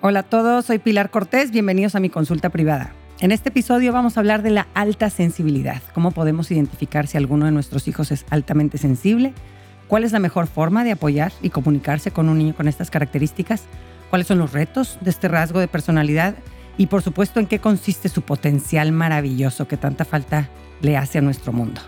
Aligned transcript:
Hola 0.00 0.20
a 0.20 0.22
todos, 0.22 0.66
soy 0.66 0.78
Pilar 0.78 1.10
Cortés, 1.10 1.50
bienvenidos 1.50 1.96
a 1.96 2.00
mi 2.00 2.08
consulta 2.08 2.50
privada. 2.50 2.92
En 3.18 3.32
este 3.32 3.48
episodio 3.48 3.92
vamos 3.92 4.16
a 4.16 4.20
hablar 4.20 4.42
de 4.42 4.50
la 4.50 4.68
alta 4.72 5.10
sensibilidad, 5.10 5.82
cómo 5.92 6.12
podemos 6.12 6.52
identificar 6.52 7.08
si 7.08 7.16
alguno 7.16 7.46
de 7.46 7.50
nuestros 7.50 7.88
hijos 7.88 8.12
es 8.12 8.24
altamente 8.30 8.78
sensible, 8.78 9.32
cuál 9.88 10.04
es 10.04 10.12
la 10.12 10.20
mejor 10.20 10.46
forma 10.46 10.84
de 10.84 10.92
apoyar 10.92 11.32
y 11.42 11.50
comunicarse 11.50 12.12
con 12.12 12.28
un 12.28 12.38
niño 12.38 12.54
con 12.54 12.68
estas 12.68 12.92
características, 12.92 13.64
cuáles 14.08 14.28
son 14.28 14.38
los 14.38 14.52
retos 14.52 14.98
de 15.00 15.10
este 15.10 15.26
rasgo 15.26 15.58
de 15.58 15.66
personalidad 15.66 16.36
y 16.76 16.86
por 16.86 17.02
supuesto 17.02 17.40
en 17.40 17.46
qué 17.46 17.58
consiste 17.58 18.08
su 18.08 18.22
potencial 18.22 18.92
maravilloso 18.92 19.66
que 19.66 19.76
tanta 19.76 20.04
falta 20.04 20.48
le 20.80 20.96
hace 20.96 21.18
a 21.18 21.22
nuestro 21.22 21.52
mundo. 21.52 21.80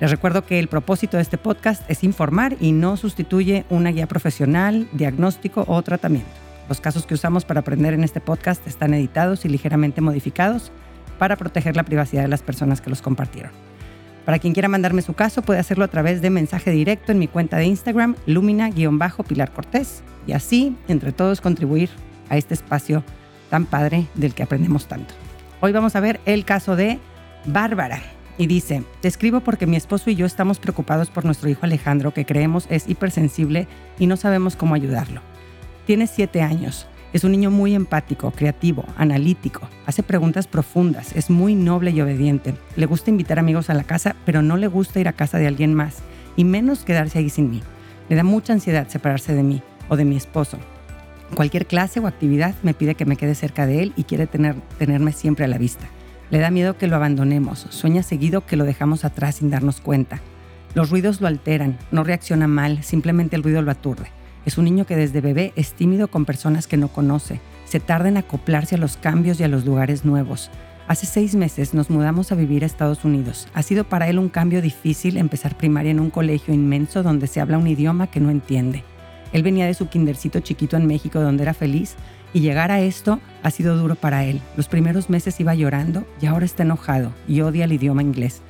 Les 0.00 0.10
recuerdo 0.10 0.46
que 0.46 0.58
el 0.58 0.68
propósito 0.68 1.18
de 1.18 1.22
este 1.22 1.36
podcast 1.36 1.82
es 1.90 2.02
informar 2.02 2.56
y 2.60 2.72
no 2.72 2.96
sustituye 2.96 3.66
una 3.68 3.90
guía 3.90 4.06
profesional, 4.06 4.88
diagnóstico 4.94 5.66
o 5.68 5.82
tratamiento. 5.82 6.47
Los 6.68 6.82
casos 6.82 7.06
que 7.06 7.14
usamos 7.14 7.46
para 7.46 7.60
aprender 7.60 7.94
en 7.94 8.04
este 8.04 8.20
podcast 8.20 8.66
están 8.66 8.92
editados 8.92 9.44
y 9.44 9.48
ligeramente 9.48 10.02
modificados 10.02 10.70
para 11.18 11.36
proteger 11.36 11.76
la 11.76 11.82
privacidad 11.82 12.22
de 12.22 12.28
las 12.28 12.42
personas 12.42 12.82
que 12.82 12.90
los 12.90 13.00
compartieron. 13.00 13.52
Para 14.26 14.38
quien 14.38 14.52
quiera 14.52 14.68
mandarme 14.68 15.00
su 15.00 15.14
caso, 15.14 15.40
puede 15.40 15.60
hacerlo 15.60 15.84
a 15.84 15.88
través 15.88 16.20
de 16.20 16.28
mensaje 16.28 16.70
directo 16.70 17.10
en 17.10 17.18
mi 17.18 17.26
cuenta 17.26 17.56
de 17.56 17.64
Instagram, 17.64 18.16
lumina-pilar 18.26 19.52
Cortés, 19.52 20.02
y 20.26 20.32
así, 20.32 20.76
entre 20.88 21.12
todos, 21.12 21.40
contribuir 21.40 21.88
a 22.28 22.36
este 22.36 22.52
espacio 22.52 23.02
tan 23.48 23.64
padre 23.64 24.06
del 24.14 24.34
que 24.34 24.42
aprendemos 24.42 24.86
tanto. 24.86 25.14
Hoy 25.62 25.72
vamos 25.72 25.96
a 25.96 26.00
ver 26.00 26.20
el 26.26 26.44
caso 26.44 26.76
de 26.76 26.98
Bárbara. 27.46 28.02
Y 28.36 28.46
dice, 28.46 28.84
te 29.00 29.08
escribo 29.08 29.40
porque 29.40 29.66
mi 29.66 29.76
esposo 29.76 30.10
y 30.10 30.14
yo 30.14 30.26
estamos 30.26 30.58
preocupados 30.58 31.08
por 31.08 31.24
nuestro 31.24 31.48
hijo 31.48 31.60
Alejandro, 31.62 32.12
que 32.12 32.26
creemos 32.26 32.66
es 32.68 32.86
hipersensible 32.88 33.66
y 33.98 34.06
no 34.06 34.18
sabemos 34.18 34.54
cómo 34.54 34.74
ayudarlo. 34.74 35.22
Tiene 35.88 36.06
siete 36.06 36.42
años. 36.42 36.86
Es 37.14 37.24
un 37.24 37.32
niño 37.32 37.50
muy 37.50 37.74
empático, 37.74 38.30
creativo, 38.30 38.84
analítico, 38.98 39.70
hace 39.86 40.02
preguntas 40.02 40.46
profundas, 40.46 41.16
es 41.16 41.30
muy 41.30 41.54
noble 41.54 41.92
y 41.92 42.02
obediente. 42.02 42.52
Le 42.76 42.84
gusta 42.84 43.08
invitar 43.08 43.38
amigos 43.38 43.70
a 43.70 43.74
la 43.74 43.84
casa, 43.84 44.14
pero 44.26 44.42
no 44.42 44.58
le 44.58 44.66
gusta 44.66 45.00
ir 45.00 45.08
a 45.08 45.14
casa 45.14 45.38
de 45.38 45.46
alguien 45.46 45.72
más, 45.72 46.00
y 46.36 46.44
menos 46.44 46.84
quedarse 46.84 47.20
ahí 47.20 47.30
sin 47.30 47.50
mí. 47.50 47.62
Le 48.10 48.16
da 48.16 48.22
mucha 48.22 48.52
ansiedad 48.52 48.86
separarse 48.86 49.34
de 49.34 49.42
mí 49.42 49.62
o 49.88 49.96
de 49.96 50.04
mi 50.04 50.14
esposo. 50.16 50.58
Cualquier 51.34 51.64
clase 51.64 52.00
o 52.00 52.06
actividad 52.06 52.54
me 52.62 52.74
pide 52.74 52.94
que 52.94 53.06
me 53.06 53.16
quede 53.16 53.34
cerca 53.34 53.64
de 53.64 53.82
él 53.82 53.94
y 53.96 54.04
quiere 54.04 54.26
tener, 54.26 54.56
tenerme 54.78 55.12
siempre 55.12 55.46
a 55.46 55.48
la 55.48 55.56
vista. 55.56 55.86
Le 56.28 56.38
da 56.38 56.50
miedo 56.50 56.76
que 56.76 56.86
lo 56.86 56.96
abandonemos, 56.96 57.66
sueña 57.70 58.02
seguido 58.02 58.44
que 58.44 58.56
lo 58.56 58.66
dejamos 58.66 59.06
atrás 59.06 59.36
sin 59.36 59.48
darnos 59.48 59.80
cuenta. 59.80 60.20
Los 60.74 60.90
ruidos 60.90 61.22
lo 61.22 61.28
alteran, 61.28 61.78
no 61.92 62.04
reacciona 62.04 62.46
mal, 62.46 62.82
simplemente 62.82 63.36
el 63.36 63.42
ruido 63.42 63.62
lo 63.62 63.70
aturde. 63.70 64.17
Es 64.48 64.56
un 64.56 64.64
niño 64.64 64.86
que 64.86 64.96
desde 64.96 65.20
bebé 65.20 65.52
es 65.56 65.74
tímido 65.74 66.08
con 66.08 66.24
personas 66.24 66.66
que 66.66 66.78
no 66.78 66.88
conoce, 66.88 67.38
se 67.66 67.80
tarda 67.80 68.08
en 68.08 68.16
acoplarse 68.16 68.76
a 68.76 68.78
los 68.78 68.96
cambios 68.96 69.38
y 69.38 69.44
a 69.44 69.48
los 69.48 69.66
lugares 69.66 70.06
nuevos. 70.06 70.50
Hace 70.86 71.04
seis 71.04 71.34
meses 71.34 71.74
nos 71.74 71.90
mudamos 71.90 72.32
a 72.32 72.34
vivir 72.34 72.62
a 72.62 72.66
Estados 72.66 73.04
Unidos. 73.04 73.46
Ha 73.52 73.62
sido 73.62 73.84
para 73.84 74.08
él 74.08 74.18
un 74.18 74.30
cambio 74.30 74.62
difícil 74.62 75.18
empezar 75.18 75.58
primaria 75.58 75.90
en 75.90 76.00
un 76.00 76.08
colegio 76.08 76.54
inmenso 76.54 77.02
donde 77.02 77.26
se 77.26 77.42
habla 77.42 77.58
un 77.58 77.66
idioma 77.66 78.06
que 78.06 78.20
no 78.20 78.30
entiende. 78.30 78.84
Él 79.34 79.42
venía 79.42 79.66
de 79.66 79.74
su 79.74 79.90
kindercito 79.90 80.40
chiquito 80.40 80.78
en 80.78 80.86
México 80.86 81.20
donde 81.20 81.42
era 81.42 81.52
feliz 81.52 81.96
y 82.32 82.40
llegar 82.40 82.70
a 82.70 82.80
esto 82.80 83.20
ha 83.42 83.50
sido 83.50 83.76
duro 83.76 83.96
para 83.96 84.24
él. 84.24 84.40
Los 84.56 84.68
primeros 84.68 85.10
meses 85.10 85.38
iba 85.40 85.54
llorando 85.54 86.06
y 86.22 86.24
ahora 86.24 86.46
está 86.46 86.62
enojado 86.62 87.12
y 87.28 87.42
odia 87.42 87.66
el 87.66 87.72
idioma 87.74 88.00
inglés. 88.00 88.40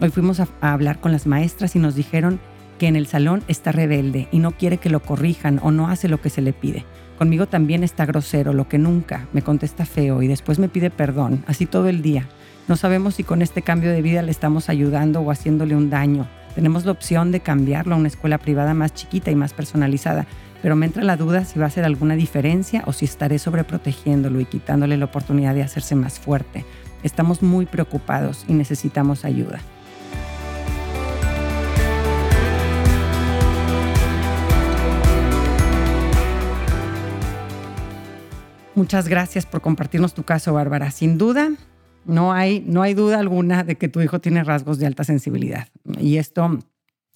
Hoy 0.00 0.10
fuimos 0.10 0.40
a, 0.40 0.48
hablar 0.60 0.98
con 0.98 1.12
las 1.12 1.28
maestras 1.28 1.76
y 1.76 1.78
nos 1.78 1.94
dijeron 1.94 2.40
que 2.78 2.86
en 2.86 2.96
el 2.96 3.06
salón 3.06 3.42
está 3.48 3.72
rebelde 3.72 4.28
y 4.30 4.38
no 4.38 4.52
quiere 4.52 4.78
que 4.78 4.90
lo 4.90 5.00
corrijan 5.00 5.60
o 5.62 5.70
no 5.70 5.88
hace 5.88 6.08
lo 6.08 6.20
que 6.20 6.30
se 6.30 6.42
le 6.42 6.52
pide. 6.52 6.84
Conmigo 7.18 7.46
también 7.46 7.84
está 7.84 8.06
grosero, 8.06 8.52
lo 8.52 8.68
que 8.68 8.78
nunca, 8.78 9.28
me 9.32 9.42
contesta 9.42 9.86
feo 9.86 10.22
y 10.22 10.28
después 10.28 10.58
me 10.58 10.68
pide 10.68 10.90
perdón, 10.90 11.44
así 11.46 11.66
todo 11.66 11.88
el 11.88 12.02
día. 12.02 12.28
No 12.66 12.76
sabemos 12.76 13.14
si 13.14 13.24
con 13.24 13.42
este 13.42 13.62
cambio 13.62 13.90
de 13.90 14.02
vida 14.02 14.22
le 14.22 14.30
estamos 14.30 14.68
ayudando 14.68 15.20
o 15.20 15.30
haciéndole 15.30 15.76
un 15.76 15.90
daño. 15.90 16.26
Tenemos 16.54 16.84
la 16.84 16.92
opción 16.92 17.30
de 17.30 17.40
cambiarlo 17.40 17.94
a 17.94 17.98
una 17.98 18.08
escuela 18.08 18.38
privada 18.38 18.74
más 18.74 18.94
chiquita 18.94 19.30
y 19.30 19.34
más 19.34 19.52
personalizada, 19.52 20.26
pero 20.62 20.76
me 20.76 20.86
entra 20.86 21.04
la 21.04 21.16
duda 21.16 21.44
si 21.44 21.58
va 21.58 21.66
a 21.66 21.68
hacer 21.68 21.84
alguna 21.84 22.14
diferencia 22.14 22.82
o 22.86 22.92
si 22.92 23.04
estaré 23.04 23.38
sobreprotegiéndolo 23.38 24.40
y 24.40 24.46
quitándole 24.46 24.96
la 24.96 25.04
oportunidad 25.04 25.54
de 25.54 25.62
hacerse 25.62 25.94
más 25.94 26.18
fuerte. 26.18 26.64
Estamos 27.02 27.42
muy 27.42 27.66
preocupados 27.66 28.46
y 28.48 28.54
necesitamos 28.54 29.26
ayuda. 29.26 29.60
Muchas 38.74 39.08
gracias 39.08 39.46
por 39.46 39.60
compartirnos 39.60 40.14
tu 40.14 40.24
caso, 40.24 40.52
Bárbara. 40.52 40.90
Sin 40.90 41.16
duda, 41.16 41.52
no 42.04 42.32
hay, 42.32 42.60
no 42.66 42.82
hay 42.82 42.94
duda 42.94 43.20
alguna 43.20 43.62
de 43.62 43.76
que 43.76 43.88
tu 43.88 44.00
hijo 44.00 44.20
tiene 44.20 44.42
rasgos 44.42 44.78
de 44.78 44.86
alta 44.86 45.04
sensibilidad. 45.04 45.68
Y 46.00 46.16
esto 46.16 46.58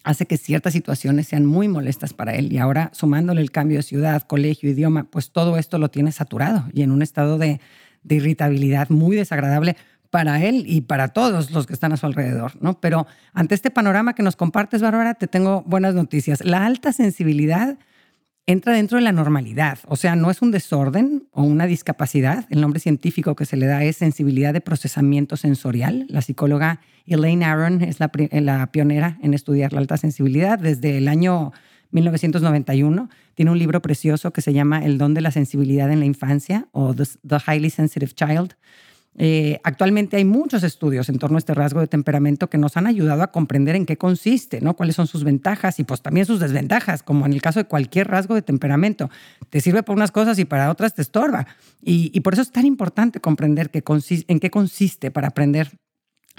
hace 0.04 0.26
que 0.26 0.36
ciertas 0.36 0.72
situaciones 0.72 1.26
sean 1.26 1.44
muy 1.44 1.66
molestas 1.66 2.14
para 2.14 2.34
él. 2.34 2.52
Y 2.52 2.58
ahora, 2.58 2.90
sumándole 2.94 3.40
el 3.40 3.50
cambio 3.50 3.78
de 3.78 3.82
ciudad, 3.82 4.22
colegio, 4.22 4.70
idioma, 4.70 5.04
pues 5.10 5.32
todo 5.32 5.58
esto 5.58 5.78
lo 5.78 5.90
tiene 5.90 6.12
saturado 6.12 6.64
y 6.72 6.82
en 6.82 6.92
un 6.92 7.02
estado 7.02 7.38
de, 7.38 7.60
de 8.04 8.14
irritabilidad 8.14 8.88
muy 8.90 9.16
desagradable 9.16 9.76
para 10.10 10.42
él 10.42 10.64
y 10.66 10.82
para 10.82 11.08
todos 11.08 11.50
los 11.50 11.66
que 11.66 11.74
están 11.74 11.92
a 11.92 11.96
su 11.96 12.06
alrededor, 12.06 12.52
¿no? 12.62 12.80
Pero 12.80 13.06
ante 13.34 13.54
este 13.54 13.70
panorama 13.70 14.14
que 14.14 14.22
nos 14.22 14.36
compartes, 14.36 14.80
Bárbara, 14.80 15.14
te 15.14 15.26
tengo 15.26 15.62
buenas 15.66 15.94
noticias. 15.94 16.42
La 16.44 16.64
alta 16.64 16.92
sensibilidad 16.92 17.78
entra 18.48 18.72
dentro 18.72 18.96
de 18.96 19.04
la 19.04 19.12
normalidad, 19.12 19.78
o 19.88 19.96
sea, 19.96 20.16
no 20.16 20.30
es 20.30 20.40
un 20.40 20.50
desorden 20.50 21.28
o 21.32 21.42
una 21.42 21.66
discapacidad. 21.66 22.46
El 22.48 22.62
nombre 22.62 22.80
científico 22.80 23.36
que 23.36 23.44
se 23.44 23.58
le 23.58 23.66
da 23.66 23.84
es 23.84 23.98
sensibilidad 23.98 24.54
de 24.54 24.62
procesamiento 24.62 25.36
sensorial. 25.36 26.06
La 26.08 26.22
psicóloga 26.22 26.80
Elaine 27.06 27.44
Aron 27.44 27.82
es 27.82 28.00
la, 28.00 28.08
pionera 28.72 29.18
en 29.22 29.34
estudiar 29.34 29.74
la 29.74 29.80
alta 29.80 29.98
sensibilidad 29.98 30.58
desde 30.58 30.96
el 30.96 31.08
año 31.08 31.52
1991. 31.90 33.10
Tiene 33.34 33.50
un 33.50 33.58
libro 33.58 33.82
precioso 33.82 34.32
que 34.32 34.40
se 34.40 34.54
llama 34.54 34.82
El 34.82 34.96
don 34.96 35.12
de 35.12 35.20
la 35.20 35.30
sensibilidad 35.30 35.92
en 35.92 36.00
la 36.00 36.06
infancia 36.06 36.68
o 36.72 36.94
The 36.94 37.36
Highly 37.46 37.68
Sensitive 37.68 38.12
Child. 38.12 38.54
Eh, 39.20 39.60
actualmente 39.64 40.16
hay 40.16 40.24
muchos 40.24 40.62
estudios 40.62 41.08
en 41.08 41.18
torno 41.18 41.36
a 41.36 41.40
este 41.40 41.52
rasgo 41.52 41.80
de 41.80 41.88
temperamento 41.88 42.48
que 42.48 42.56
nos 42.56 42.76
han 42.76 42.86
ayudado 42.86 43.22
a 43.24 43.32
comprender 43.32 43.74
en 43.74 43.84
qué 43.84 43.98
consiste, 43.98 44.60
¿no? 44.60 44.74
cuáles 44.74 44.94
son 44.94 45.08
sus 45.08 45.24
ventajas 45.24 45.80
y 45.80 45.84
pues 45.84 46.00
también 46.00 46.24
sus 46.24 46.38
desventajas, 46.38 47.02
como 47.02 47.26
en 47.26 47.32
el 47.32 47.42
caso 47.42 47.58
de 47.58 47.64
cualquier 47.64 48.06
rasgo 48.06 48.36
de 48.36 48.42
temperamento. 48.42 49.10
Te 49.50 49.60
sirve 49.60 49.82
para 49.82 49.96
unas 49.96 50.12
cosas 50.12 50.38
y 50.38 50.44
para 50.44 50.70
otras 50.70 50.94
te 50.94 51.02
estorba. 51.02 51.48
Y, 51.82 52.20
por 52.20 52.34
eso 52.34 52.42
es 52.42 52.52
tan 52.52 52.66
importante 52.66 53.20
comprender 53.20 53.70
en 53.72 54.40
qué 54.40 54.50
consiste 54.50 55.10
para 55.10 55.28
aprender 55.28 55.78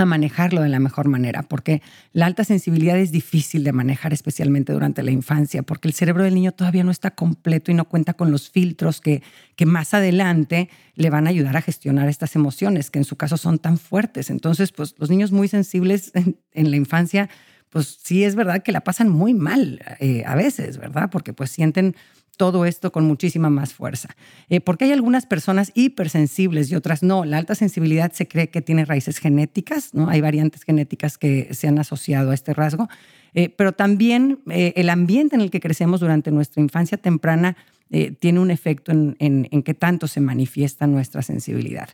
a 0.03 0.05
manejarlo 0.05 0.61
de 0.61 0.69
la 0.69 0.79
mejor 0.79 1.07
manera, 1.07 1.43
porque 1.43 1.81
la 2.13 2.25
alta 2.25 2.43
sensibilidad 2.43 2.97
es 2.97 3.11
difícil 3.11 3.63
de 3.63 3.71
manejar, 3.71 4.13
especialmente 4.13 4.73
durante 4.73 5.03
la 5.03 5.11
infancia, 5.11 5.63
porque 5.63 5.87
el 5.87 5.93
cerebro 5.93 6.23
del 6.23 6.35
niño 6.35 6.51
todavía 6.51 6.83
no 6.83 6.91
está 6.91 7.11
completo 7.11 7.71
y 7.71 7.73
no 7.73 7.85
cuenta 7.85 8.13
con 8.13 8.31
los 8.31 8.49
filtros 8.49 9.01
que, 9.01 9.21
que 9.55 9.65
más 9.65 9.93
adelante 9.93 10.69
le 10.95 11.09
van 11.09 11.27
a 11.27 11.29
ayudar 11.29 11.57
a 11.57 11.61
gestionar 11.61 12.09
estas 12.09 12.35
emociones, 12.35 12.91
que 12.91 12.99
en 12.99 13.05
su 13.05 13.15
caso 13.15 13.37
son 13.37 13.59
tan 13.59 13.77
fuertes. 13.77 14.29
Entonces, 14.29 14.71
pues 14.71 14.95
los 14.97 15.09
niños 15.09 15.31
muy 15.31 15.47
sensibles 15.47 16.11
en, 16.51 16.71
la 16.71 16.77
infancia, 16.77 17.29
pues 17.69 17.99
sí 18.03 18.23
es 18.23 18.35
verdad 18.35 18.63
que 18.63 18.71
la 18.71 18.81
pasan 18.81 19.09
muy 19.09 19.33
mal 19.33 19.81
eh, 19.99 20.23
a 20.25 20.35
veces, 20.35 20.77
¿verdad? 20.77 21.09
Porque 21.11 21.33
pues 21.33 21.51
sienten 21.51 21.95
todo 22.39 22.63
esto 22.63 22.93
con 22.93 23.03
muchísima 23.03 23.49
más 23.49 23.73
fuerza. 23.73 24.15
Eh, 24.47 24.61
porque 24.61 24.85
hay 24.85 24.93
algunas 24.93 25.25
personas 25.25 25.73
hipersensibles 25.75 26.71
y 26.71 26.75
otras 26.75 27.03
no. 27.03 27.25
La 27.25 27.37
alta 27.37 27.53
sensibilidad 27.53 28.13
se 28.13 28.29
cree 28.29 28.49
que 28.49 28.61
tiene 28.61 28.85
raíces 28.85 29.17
genéticas, 29.17 29.93
¿no? 29.93 30.07
Hay 30.07 30.21
variantes 30.21 30.63
genéticas 30.63 31.17
que 31.17 31.53
se 31.53 31.67
han 31.67 31.77
asociado 31.79 32.31
a 32.31 32.33
este 32.33 32.53
rasgo, 32.53 32.87
eh, 33.33 33.49
pero 33.49 33.73
también 33.73 34.39
eh, 34.49 34.71
el 34.77 34.89
ambiente 34.89 35.35
en 35.35 35.41
el 35.41 35.51
que 35.51 35.59
crecemos 35.59 35.99
durante 35.99 36.31
nuestra 36.31 36.63
infancia 36.63 36.97
temprana 36.97 37.57
tiene 38.19 38.39
un 38.39 38.51
efecto 38.51 38.91
en, 38.91 39.15
en, 39.17 39.63
qué 39.63 39.73
tanto 39.73 40.07
se 40.07 40.21
manifiesta 40.21 40.85
nuestra 40.85 41.23
sensibilidad. 41.23 41.89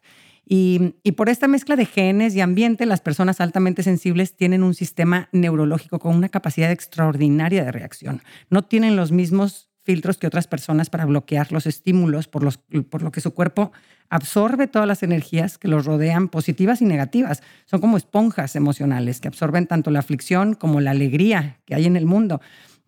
Y, 0.46 0.92
por 1.16 1.30
esta 1.30 1.48
mezcla 1.48 1.78
de 1.78 1.86
genes 1.86 2.36
y 2.36 2.42
ambiente, 2.42 2.86
las 2.86 3.00
personas 3.00 3.40
altamente 3.40 3.82
sensibles 3.82 4.36
tienen 4.36 4.62
un 4.62 4.74
sistema 4.74 5.30
neurológico 5.32 6.00
con 6.00 6.14
una 6.14 6.28
capacidad 6.28 6.70
extraordinaria 6.70 7.64
de 7.64 7.72
reacción. 7.72 8.22
No 8.50 8.62
tienen 8.62 8.98
los 8.98 9.14
mismos 9.14 9.70
filtros 9.86 10.18
que 10.18 10.28
otras 10.28 10.48
personas 10.48 10.90
para 10.90 11.06
bloquear 11.06 11.52
los 11.52 11.68
estímulos, 11.68 12.28
por, 12.28 12.44
los, 12.44 12.58
por 12.58 13.04
lo 13.04 13.12
que 13.12 13.22
su 13.22 13.34
cuerpo 13.34 13.72
absorbe 14.10 14.68
todas 14.68 14.88
las 14.88 15.04
energías 15.04 15.58
que 15.58 15.68
los 15.68 15.86
rodean, 15.86 16.28
positivas 16.28 16.82
y 16.82 16.86
negativas. 16.86 17.44
Son 17.66 17.80
como 17.80 17.96
esponjas 17.96 18.56
emocionales 18.56 19.22
que 19.22 19.28
absorben 19.28 19.68
tanto 19.68 19.92
la 19.92 20.00
aflicción 20.00 20.56
como 20.56 20.82
la 20.82 20.92
alegría 20.92 21.60
que 21.66 21.76
hay 21.76 21.86
en 21.86 21.96
el 21.96 22.06
mundo. 22.06 22.42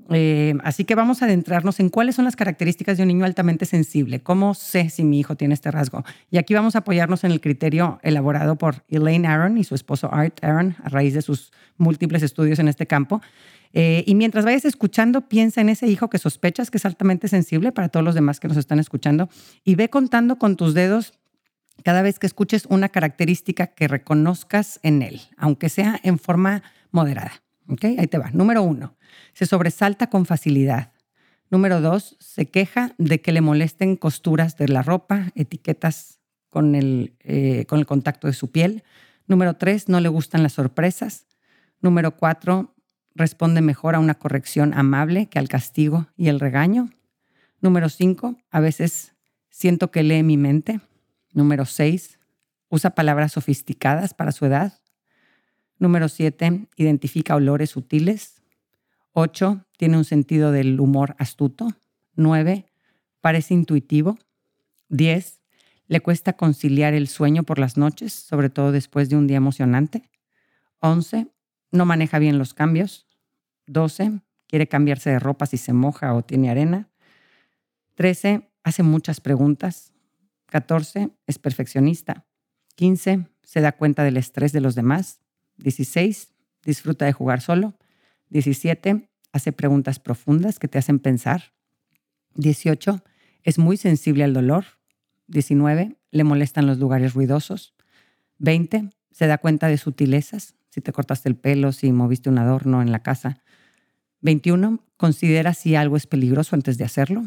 Eh, 0.09 0.55
así 0.63 0.85
que 0.85 0.95
vamos 0.95 1.21
a 1.21 1.25
adentrarnos 1.25 1.79
en 1.79 1.89
cuáles 1.89 2.15
son 2.15 2.25
las 2.25 2.35
características 2.35 2.97
de 2.97 3.03
un 3.03 3.09
niño 3.09 3.25
altamente 3.25 3.65
sensible. 3.65 4.21
¿Cómo 4.21 4.53
sé 4.53 4.89
si 4.89 5.03
mi 5.03 5.19
hijo 5.19 5.35
tiene 5.35 5.53
este 5.53 5.69
rasgo? 5.69 6.03
Y 6.31 6.37
aquí 6.37 6.53
vamos 6.53 6.75
a 6.75 6.79
apoyarnos 6.79 7.23
en 7.23 7.31
el 7.31 7.41
criterio 7.41 7.99
elaborado 8.03 8.55
por 8.55 8.83
Elaine 8.87 9.27
Aaron 9.27 9.57
y 9.57 9.63
su 9.63 9.75
esposo 9.75 10.11
Art 10.13 10.43
Aaron 10.43 10.75
a 10.83 10.89
raíz 10.89 11.13
de 11.13 11.21
sus 11.21 11.51
múltiples 11.77 12.23
estudios 12.23 12.59
en 12.59 12.69
este 12.69 12.87
campo. 12.87 13.21
Eh, 13.73 14.03
y 14.07 14.15
mientras 14.15 14.45
vayas 14.45 14.65
escuchando, 14.65 15.27
piensa 15.27 15.61
en 15.61 15.69
ese 15.69 15.87
hijo 15.87 16.09
que 16.09 16.17
sospechas 16.17 16.71
que 16.71 16.77
es 16.77 16.85
altamente 16.85 17.27
sensible 17.27 17.71
para 17.71 17.89
todos 17.89 18.03
los 18.03 18.15
demás 18.15 18.39
que 18.39 18.47
nos 18.47 18.57
están 18.57 18.79
escuchando 18.79 19.29
y 19.63 19.75
ve 19.75 19.89
contando 19.89 20.37
con 20.37 20.55
tus 20.55 20.73
dedos 20.73 21.13
cada 21.83 22.01
vez 22.01 22.19
que 22.19 22.27
escuches 22.27 22.65
una 22.69 22.89
característica 22.89 23.67
que 23.67 23.87
reconozcas 23.87 24.79
en 24.83 25.01
él, 25.01 25.21
aunque 25.37 25.69
sea 25.69 25.99
en 26.03 26.19
forma 26.19 26.63
moderada. 26.91 27.43
Ahí 27.81 28.07
te 28.07 28.17
va. 28.17 28.31
Número 28.31 28.63
uno, 28.63 28.95
se 29.33 29.45
sobresalta 29.45 30.07
con 30.07 30.25
facilidad. 30.25 30.91
Número 31.49 31.81
dos, 31.81 32.17
se 32.19 32.49
queja 32.49 32.93
de 32.97 33.21
que 33.21 33.31
le 33.31 33.41
molesten 33.41 33.95
costuras 33.95 34.57
de 34.57 34.67
la 34.67 34.81
ropa, 34.81 35.31
etiquetas 35.35 36.19
con 36.49 36.75
el, 36.75 37.15
eh, 37.19 37.65
con 37.67 37.79
el 37.79 37.85
contacto 37.85 38.27
de 38.27 38.33
su 38.33 38.51
piel. 38.51 38.83
Número 39.27 39.55
tres, 39.55 39.89
no 39.89 39.99
le 39.99 40.09
gustan 40.09 40.43
las 40.43 40.53
sorpresas. 40.53 41.27
Número 41.81 42.17
cuatro, 42.17 42.75
responde 43.17 43.61
mejor 43.61 43.95
a 43.95 43.99
una 43.99 44.15
corrección 44.15 44.73
amable 44.73 45.27
que 45.27 45.39
al 45.39 45.49
castigo 45.49 46.07
y 46.15 46.29
el 46.29 46.39
regaño. 46.39 46.89
Número 47.59 47.89
cinco, 47.89 48.37
a 48.51 48.59
veces 48.59 49.13
siento 49.49 49.91
que 49.91 50.03
lee 50.03 50.23
mi 50.23 50.37
mente. 50.37 50.79
Número 51.33 51.65
seis, 51.65 52.19
usa 52.69 52.91
palabras 52.91 53.33
sofisticadas 53.33 54.13
para 54.13 54.31
su 54.31 54.45
edad. 54.45 54.79
Número 55.79 56.09
siete, 56.09 56.67
identifica 56.75 57.35
olores 57.35 57.71
sutiles. 57.71 58.43
Ocho, 59.11 59.65
tiene 59.77 59.97
un 59.97 60.05
sentido 60.05 60.51
del 60.51 60.79
humor 60.79 61.15
astuto. 61.17 61.67
Nueve, 62.15 62.67
parece 63.21 63.53
intuitivo. 63.53 64.17
Diez, 64.89 65.41
le 65.87 66.01
cuesta 66.01 66.33
conciliar 66.33 66.93
el 66.93 67.07
sueño 67.07 67.43
por 67.43 67.59
las 67.59 67.77
noches, 67.77 68.13
sobre 68.13 68.49
todo 68.49 68.71
después 68.71 69.09
de 69.09 69.15
un 69.15 69.25
día 69.25 69.37
emocionante. 69.37 70.09
Once, 70.79 71.27
no 71.71 71.85
maneja 71.85 72.19
bien 72.19 72.37
los 72.37 72.53
cambios. 72.53 73.06
12, 73.67 74.21
quiere 74.47 74.67
cambiarse 74.67 75.09
de 75.09 75.19
ropa 75.19 75.45
si 75.45 75.57
se 75.57 75.73
moja 75.73 76.13
o 76.13 76.23
tiene 76.23 76.49
arena. 76.49 76.89
13, 77.95 78.49
hace 78.63 78.83
muchas 78.83 79.21
preguntas. 79.21 79.93
14, 80.47 81.11
es 81.25 81.39
perfeccionista. 81.39 82.25
15, 82.75 83.27
se 83.43 83.61
da 83.61 83.71
cuenta 83.73 84.03
del 84.03 84.17
estrés 84.17 84.51
de 84.51 84.61
los 84.61 84.75
demás. 84.75 85.19
16, 85.57 86.33
disfruta 86.63 87.05
de 87.05 87.13
jugar 87.13 87.41
solo. 87.41 87.77
17, 88.29 89.09
hace 89.31 89.51
preguntas 89.51 89.99
profundas 89.99 90.59
que 90.59 90.67
te 90.67 90.77
hacen 90.77 90.99
pensar. 90.99 91.53
18, 92.35 93.03
es 93.43 93.57
muy 93.57 93.77
sensible 93.77 94.23
al 94.23 94.33
dolor. 94.33 94.65
19, 95.27 95.95
le 96.11 96.23
molestan 96.23 96.67
los 96.67 96.77
lugares 96.77 97.13
ruidosos. 97.13 97.73
20, 98.37 98.89
se 99.11 99.27
da 99.27 99.37
cuenta 99.39 99.67
de 99.67 99.77
sutilezas, 99.77 100.55
si 100.69 100.81
te 100.81 100.93
cortaste 100.93 101.27
el 101.27 101.35
pelo, 101.35 101.71
si 101.71 101.91
moviste 101.91 102.29
un 102.29 102.37
adorno 102.37 102.81
en 102.81 102.91
la 102.91 103.01
casa. 103.01 103.41
21. 104.21 104.83
Considera 104.97 105.53
si 105.53 105.75
algo 105.75 105.97
es 105.97 106.07
peligroso 106.07 106.55
antes 106.55 106.77
de 106.77 106.85
hacerlo. 106.85 107.25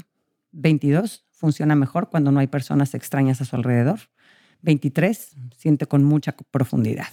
22. 0.52 1.24
Funciona 1.30 1.74
mejor 1.74 2.10
cuando 2.10 2.32
no 2.32 2.40
hay 2.40 2.46
personas 2.46 2.94
extrañas 2.94 3.40
a 3.40 3.44
su 3.44 3.56
alrededor. 3.56 4.00
23. 4.62 5.36
Siente 5.56 5.86
con 5.86 6.04
mucha 6.04 6.32
profundidad. 6.32 7.08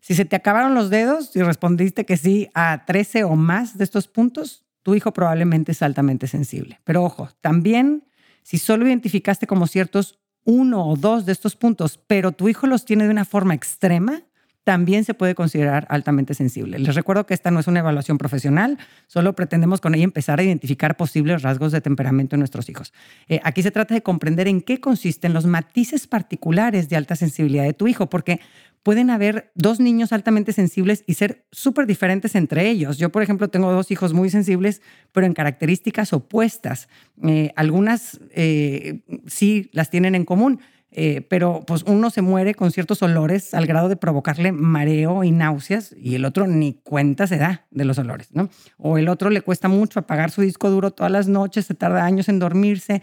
Si 0.00 0.14
se 0.14 0.24
te 0.24 0.34
acabaron 0.34 0.74
los 0.74 0.90
dedos 0.90 1.34
y 1.36 1.42
respondiste 1.42 2.04
que 2.04 2.16
sí 2.16 2.48
a 2.54 2.84
13 2.84 3.24
o 3.24 3.36
más 3.36 3.78
de 3.78 3.84
estos 3.84 4.08
puntos, 4.08 4.64
tu 4.82 4.94
hijo 4.94 5.12
probablemente 5.12 5.72
es 5.72 5.82
altamente 5.82 6.26
sensible. 6.26 6.80
Pero 6.84 7.04
ojo, 7.04 7.28
también 7.40 8.04
si 8.42 8.58
solo 8.58 8.86
identificaste 8.86 9.46
como 9.46 9.66
ciertos 9.66 10.18
uno 10.44 10.88
o 10.88 10.96
dos 10.96 11.24
de 11.24 11.32
estos 11.32 11.54
puntos, 11.54 12.00
pero 12.06 12.32
tu 12.32 12.48
hijo 12.48 12.66
los 12.66 12.84
tiene 12.84 13.04
de 13.04 13.10
una 13.10 13.24
forma 13.24 13.54
extrema, 13.54 14.22
también 14.64 15.04
se 15.04 15.14
puede 15.14 15.34
considerar 15.34 15.86
altamente 15.88 16.34
sensible. 16.34 16.78
Les 16.78 16.94
recuerdo 16.94 17.26
que 17.26 17.34
esta 17.34 17.50
no 17.50 17.60
es 17.60 17.66
una 17.66 17.80
evaluación 17.80 18.18
profesional, 18.18 18.78
solo 19.06 19.34
pretendemos 19.34 19.80
con 19.80 19.94
ella 19.94 20.04
empezar 20.04 20.38
a 20.38 20.42
identificar 20.42 20.96
posibles 20.96 21.42
rasgos 21.42 21.72
de 21.72 21.80
temperamento 21.80 22.36
en 22.36 22.40
nuestros 22.40 22.68
hijos. 22.68 22.92
Eh, 23.28 23.40
aquí 23.42 23.62
se 23.62 23.70
trata 23.70 23.94
de 23.94 24.02
comprender 24.02 24.46
en 24.46 24.60
qué 24.60 24.80
consisten 24.80 25.32
los 25.32 25.46
matices 25.46 26.06
particulares 26.06 26.88
de 26.88 26.96
alta 26.96 27.16
sensibilidad 27.16 27.64
de 27.64 27.72
tu 27.72 27.88
hijo, 27.88 28.08
porque 28.08 28.40
pueden 28.82 29.10
haber 29.10 29.50
dos 29.54 29.80
niños 29.80 30.12
altamente 30.12 30.52
sensibles 30.52 31.04
y 31.06 31.14
ser 31.14 31.44
súper 31.52 31.86
diferentes 31.86 32.34
entre 32.34 32.68
ellos. 32.68 32.98
Yo, 32.98 33.10
por 33.10 33.22
ejemplo, 33.22 33.48
tengo 33.48 33.72
dos 33.72 33.90
hijos 33.90 34.12
muy 34.12 34.30
sensibles, 34.30 34.82
pero 35.12 35.26
en 35.26 35.34
características 35.34 36.12
opuestas. 36.12 36.88
Eh, 37.22 37.52
algunas 37.56 38.20
eh, 38.30 39.00
sí 39.26 39.70
las 39.72 39.90
tienen 39.90 40.14
en 40.14 40.24
común 40.24 40.60
eh, 40.94 41.22
pero 41.22 41.64
pues 41.66 41.84
uno 41.86 42.10
se 42.10 42.20
muere 42.20 42.54
con 42.54 42.70
ciertos 42.70 43.02
olores 43.02 43.54
al 43.54 43.66
grado 43.66 43.88
de 43.88 43.96
provocarle 43.96 44.52
mareo 44.52 45.24
y 45.24 45.30
náuseas 45.30 45.94
y 45.98 46.14
el 46.16 46.26
otro 46.26 46.46
ni 46.46 46.74
cuenta 46.74 47.26
se 47.26 47.38
da 47.38 47.66
de 47.70 47.86
los 47.86 47.96
olores, 47.98 48.28
¿no? 48.32 48.50
O 48.76 48.98
el 48.98 49.08
otro 49.08 49.30
le 49.30 49.40
cuesta 49.40 49.68
mucho 49.68 50.00
apagar 50.00 50.30
su 50.30 50.42
disco 50.42 50.68
duro 50.68 50.90
todas 50.90 51.10
las 51.10 51.28
noches, 51.28 51.64
se 51.64 51.74
tarda 51.74 52.04
años 52.04 52.28
en 52.28 52.38
dormirse 52.38 53.00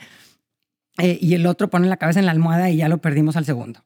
eh, 1.00 1.18
y 1.19 1.33
el 1.33 1.47
otro 1.47 1.71
pone 1.71 1.88
la 1.88 1.97
cabeza 1.97 2.19
en 2.19 2.27
la 2.27 2.31
almohada 2.31 2.69
y 2.69 2.77
ya 2.77 2.89
lo 2.89 3.00
perdimos 3.00 3.36
al 3.38 3.45
segundo. 3.45 3.83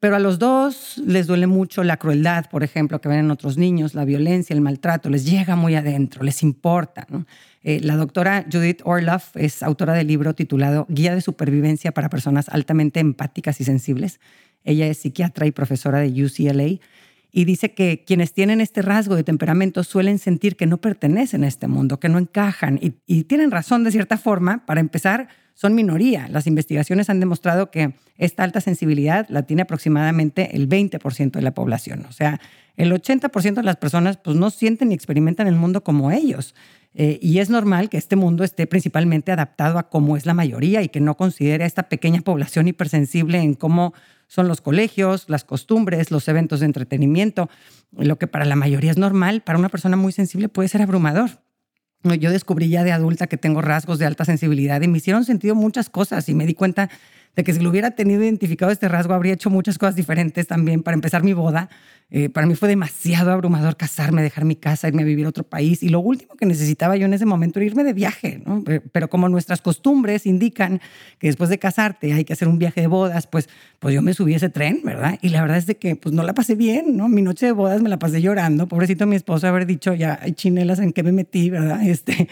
Pero 0.00 0.16
a 0.16 0.18
los 0.18 0.38
dos 0.38 0.98
les 0.98 1.26
duele 1.26 1.46
mucho 1.46 1.82
la 1.82 1.96
crueldad, 1.96 2.46
por 2.50 2.62
ejemplo, 2.62 3.00
que 3.00 3.08
ven 3.08 3.20
en 3.20 3.30
otros 3.30 3.56
niños, 3.56 3.94
la 3.94 4.04
violencia, 4.04 4.54
el 4.54 4.60
maltrato, 4.60 5.08
les 5.08 5.24
llega 5.24 5.56
muy 5.56 5.76
adentro, 5.76 6.24
les 6.24 6.42
importa. 6.42 7.06
¿no? 7.08 7.26
Eh, 7.62 7.80
la 7.82 7.96
doctora 7.96 8.46
Judith 8.50 8.80
Orloff 8.84 9.36
es 9.36 9.62
autora 9.62 9.92
del 9.92 10.06
libro 10.06 10.34
titulado 10.34 10.86
Guía 10.88 11.14
de 11.14 11.20
Supervivencia 11.20 11.92
para 11.92 12.08
Personas 12.08 12.48
Altamente 12.48 13.00
Empáticas 13.00 13.60
y 13.60 13.64
Sensibles. 13.64 14.18
Ella 14.64 14.86
es 14.86 14.98
psiquiatra 14.98 15.46
y 15.46 15.52
profesora 15.52 16.00
de 16.00 16.24
UCLA 16.24 16.80
y 17.32 17.44
dice 17.44 17.72
que 17.72 18.02
quienes 18.06 18.32
tienen 18.32 18.60
este 18.60 18.82
rasgo 18.82 19.14
de 19.14 19.24
temperamento 19.24 19.84
suelen 19.84 20.18
sentir 20.18 20.56
que 20.56 20.66
no 20.66 20.78
pertenecen 20.78 21.44
a 21.44 21.48
este 21.48 21.68
mundo, 21.68 22.00
que 22.00 22.08
no 22.08 22.18
encajan 22.18 22.78
y, 22.82 22.94
y 23.06 23.24
tienen 23.24 23.50
razón 23.50 23.84
de 23.84 23.92
cierta 23.92 24.16
forma. 24.16 24.64
Para 24.66 24.80
empezar, 24.80 25.28
son 25.54 25.74
minoría. 25.74 26.26
Las 26.28 26.46
investigaciones 26.46 27.10
han 27.10 27.20
demostrado 27.20 27.70
que 27.70 27.92
esta 28.16 28.44
alta 28.44 28.62
sensibilidad 28.62 29.26
la 29.28 29.42
tiene 29.42 29.62
aproximadamente 29.62 30.56
el 30.56 30.66
20% 30.68 31.32
de 31.32 31.42
la 31.42 31.52
población. 31.52 32.06
O 32.08 32.12
sea, 32.12 32.40
el 32.76 32.92
80% 32.92 33.54
de 33.54 33.62
las 33.62 33.76
personas 33.76 34.16
pues, 34.16 34.36
no 34.36 34.48
sienten 34.48 34.88
ni 34.88 34.94
experimentan 34.94 35.46
el 35.46 35.56
mundo 35.56 35.84
como 35.84 36.10
ellos. 36.10 36.54
Eh, 36.94 37.18
y 37.22 37.38
es 37.38 37.50
normal 37.50 37.88
que 37.88 37.98
este 37.98 38.16
mundo 38.16 38.42
esté 38.42 38.66
principalmente 38.66 39.30
adaptado 39.30 39.78
a 39.78 39.88
cómo 39.88 40.16
es 40.16 40.26
la 40.26 40.34
mayoría 40.34 40.82
y 40.82 40.88
que 40.88 41.00
no 41.00 41.16
considere 41.16 41.64
a 41.64 41.66
esta 41.66 41.88
pequeña 41.88 42.20
población 42.22 42.66
hipersensible 42.66 43.38
en 43.38 43.54
cómo 43.54 43.94
son 44.26 44.48
los 44.48 44.60
colegios, 44.60 45.24
las 45.28 45.44
costumbres, 45.44 46.10
los 46.10 46.26
eventos 46.28 46.60
de 46.60 46.66
entretenimiento. 46.66 47.48
Lo 47.92 48.18
que 48.18 48.26
para 48.26 48.44
la 48.44 48.56
mayoría 48.56 48.90
es 48.90 48.98
normal, 48.98 49.42
para 49.42 49.58
una 49.58 49.68
persona 49.68 49.96
muy 49.96 50.12
sensible 50.12 50.48
puede 50.48 50.68
ser 50.68 50.82
abrumador. 50.82 51.30
Yo 52.02 52.30
descubrí 52.30 52.70
ya 52.70 52.82
de 52.82 52.92
adulta 52.92 53.26
que 53.26 53.36
tengo 53.36 53.60
rasgos 53.60 53.98
de 53.98 54.06
alta 54.06 54.24
sensibilidad 54.24 54.80
y 54.80 54.88
me 54.88 54.98
hicieron 54.98 55.24
sentido 55.24 55.54
muchas 55.54 55.90
cosas 55.90 56.28
y 56.28 56.34
me 56.34 56.46
di 56.46 56.54
cuenta 56.54 56.88
de 57.36 57.44
que 57.44 57.52
si 57.52 57.60
lo 57.60 57.70
hubiera 57.70 57.92
tenido 57.92 58.22
identificado 58.22 58.72
este 58.72 58.88
rasgo, 58.88 59.14
habría 59.14 59.34
hecho 59.34 59.50
muchas 59.50 59.78
cosas 59.78 59.94
diferentes 59.94 60.46
también. 60.46 60.82
Para 60.82 60.94
empezar 60.94 61.22
mi 61.22 61.32
boda, 61.32 61.68
eh, 62.12 62.28
para 62.28 62.44
mí 62.46 62.56
fue 62.56 62.68
demasiado 62.68 63.30
abrumador 63.30 63.76
casarme, 63.76 64.20
dejar 64.20 64.44
mi 64.44 64.56
casa, 64.56 64.88
irme 64.88 65.02
a 65.02 65.04
vivir 65.04 65.26
a 65.26 65.28
otro 65.28 65.44
país. 65.44 65.82
Y 65.84 65.90
lo 65.90 66.00
último 66.00 66.34
que 66.34 66.44
necesitaba 66.44 66.96
yo 66.96 67.06
en 67.06 67.14
ese 67.14 67.24
momento 67.26 67.60
era 67.60 67.66
irme 67.66 67.84
de 67.84 67.92
viaje. 67.92 68.42
¿no? 68.44 68.64
Pero 68.64 69.08
como 69.08 69.28
nuestras 69.28 69.60
costumbres 69.62 70.26
indican 70.26 70.80
que 71.18 71.28
después 71.28 71.50
de 71.50 71.58
casarte 71.58 72.12
hay 72.12 72.24
que 72.24 72.32
hacer 72.32 72.48
un 72.48 72.58
viaje 72.58 72.80
de 72.80 72.88
bodas, 72.88 73.28
pues, 73.28 73.48
pues 73.78 73.94
yo 73.94 74.02
me 74.02 74.12
subí 74.12 74.34
a 74.34 74.36
ese 74.36 74.48
tren, 74.48 74.80
¿verdad? 74.84 75.18
Y 75.22 75.28
la 75.28 75.40
verdad 75.42 75.58
es 75.58 75.66
de 75.66 75.76
que 75.76 75.94
pues 75.94 76.12
no 76.12 76.24
la 76.24 76.34
pasé 76.34 76.56
bien, 76.56 76.96
¿no? 76.96 77.08
Mi 77.08 77.22
noche 77.22 77.46
de 77.46 77.52
bodas 77.52 77.80
me 77.80 77.88
la 77.88 77.98
pasé 77.98 78.20
llorando. 78.20 78.66
Pobrecito 78.66 79.06
mi 79.06 79.14
esposo 79.14 79.46
haber 79.46 79.66
dicho, 79.66 79.94
ya 79.94 80.18
hay 80.20 80.32
chinelas 80.32 80.80
en 80.80 80.92
que 80.92 81.04
me 81.04 81.12
metí, 81.12 81.50
¿verdad? 81.50 81.80
Este, 81.90 82.28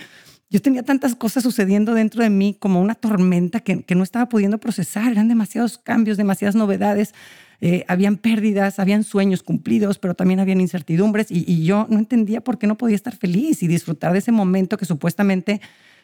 yo 0.51 0.63
tenía 0.63 0.83
tantas 0.83 1.15
cosas 1.15 1.43
sucediendo 1.43 1.93
dentro 1.93 2.23
de 2.23 2.31
mí 2.31 2.57
como 2.59 2.81
una 2.81 2.95
tormenta 2.95 3.61
que, 3.61 3.85
no 3.95 4.03
estaba 4.03 4.29
pudiendo 4.29 4.59
procesar. 4.59 5.13
Eran 5.13 5.29
demasiados 5.29 5.77
cambios, 5.77 6.17
demasiadas 6.17 6.55
novedades. 6.55 7.15
Eh, 7.61 7.85
habían 7.87 8.17
pérdidas, 8.17 8.79
habían 8.79 9.05
sueños 9.05 9.43
cumplidos, 9.43 9.99
pero 9.99 10.15
también 10.15 10.41
habían 10.41 10.61
incertidumbres 10.61 11.31
y, 11.31 11.45
y, 11.47 11.65
yo 11.65 11.87
no 11.91 11.99
entendía 11.99 12.41
por 12.41 12.59
qué 12.59 12.67
no 12.67 12.79
podía 12.79 12.95
estar 12.95 13.15
feliz 13.17 13.63
y 13.63 13.67
disfrutar 13.67 14.13
de 14.13 14.21
ese 14.21 14.31
momento 14.31 14.77
que 14.79 14.85
supuestamente 14.85 15.61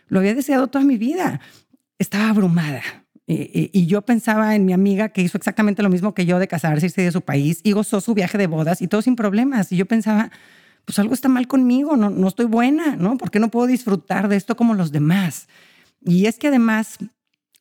lo 0.09 0.19
había 0.19 0.35
deseado 0.35 0.67
toda 0.67 0.85
mi 0.85 0.99
vida. 0.99 1.41
Estaba 1.99 2.29
abrumada. 2.29 2.83
Y, 3.27 3.71
y, 3.73 3.87
yo 3.87 4.03
pensaba 4.03 4.55
en 4.55 4.67
mi 4.67 4.75
amiga 4.75 5.09
que 5.09 5.23
hizo 5.23 5.39
exactamente 5.39 5.83
lo 5.83 5.89
mismo 5.89 6.13
que 6.13 6.27
yo 6.27 6.39
de 6.39 6.49
casarse, 6.49 6.87
irse 6.87 7.01
de 7.01 7.13
su 7.13 7.23
país 7.23 7.61
y 7.63 7.73
gozó 7.73 8.03
su 8.03 8.13
viaje 8.13 8.37
de 8.37 8.47
bodas 8.47 8.83
y 8.83 8.89
todo 8.89 9.01
sin 9.01 9.17
problemas. 9.17 9.73
Y 9.73 9.77
yo 9.77 9.87
pensaba, 9.87 10.31
pues 10.85 10.99
algo 10.99 11.15
está 11.15 11.29
mal 11.29 11.47
conmigo, 11.47 11.97
no, 11.97 12.11
no 12.11 12.29
estoy 12.29 12.47
buena, 12.47 12.97
¿no? 12.97 13.17
¿Por 13.17 13.31
qué 13.31 13.39
no 13.39 13.51
puedo 13.51 13.67
disfrutar 13.67 14.29
de 14.29 14.37
esto 14.37 14.57
como 14.57 14.75
los 14.75 14.93
demás? 14.93 15.49
Y 16.05 16.27
es 16.27 16.39
que 16.39 16.49
además 16.49 16.99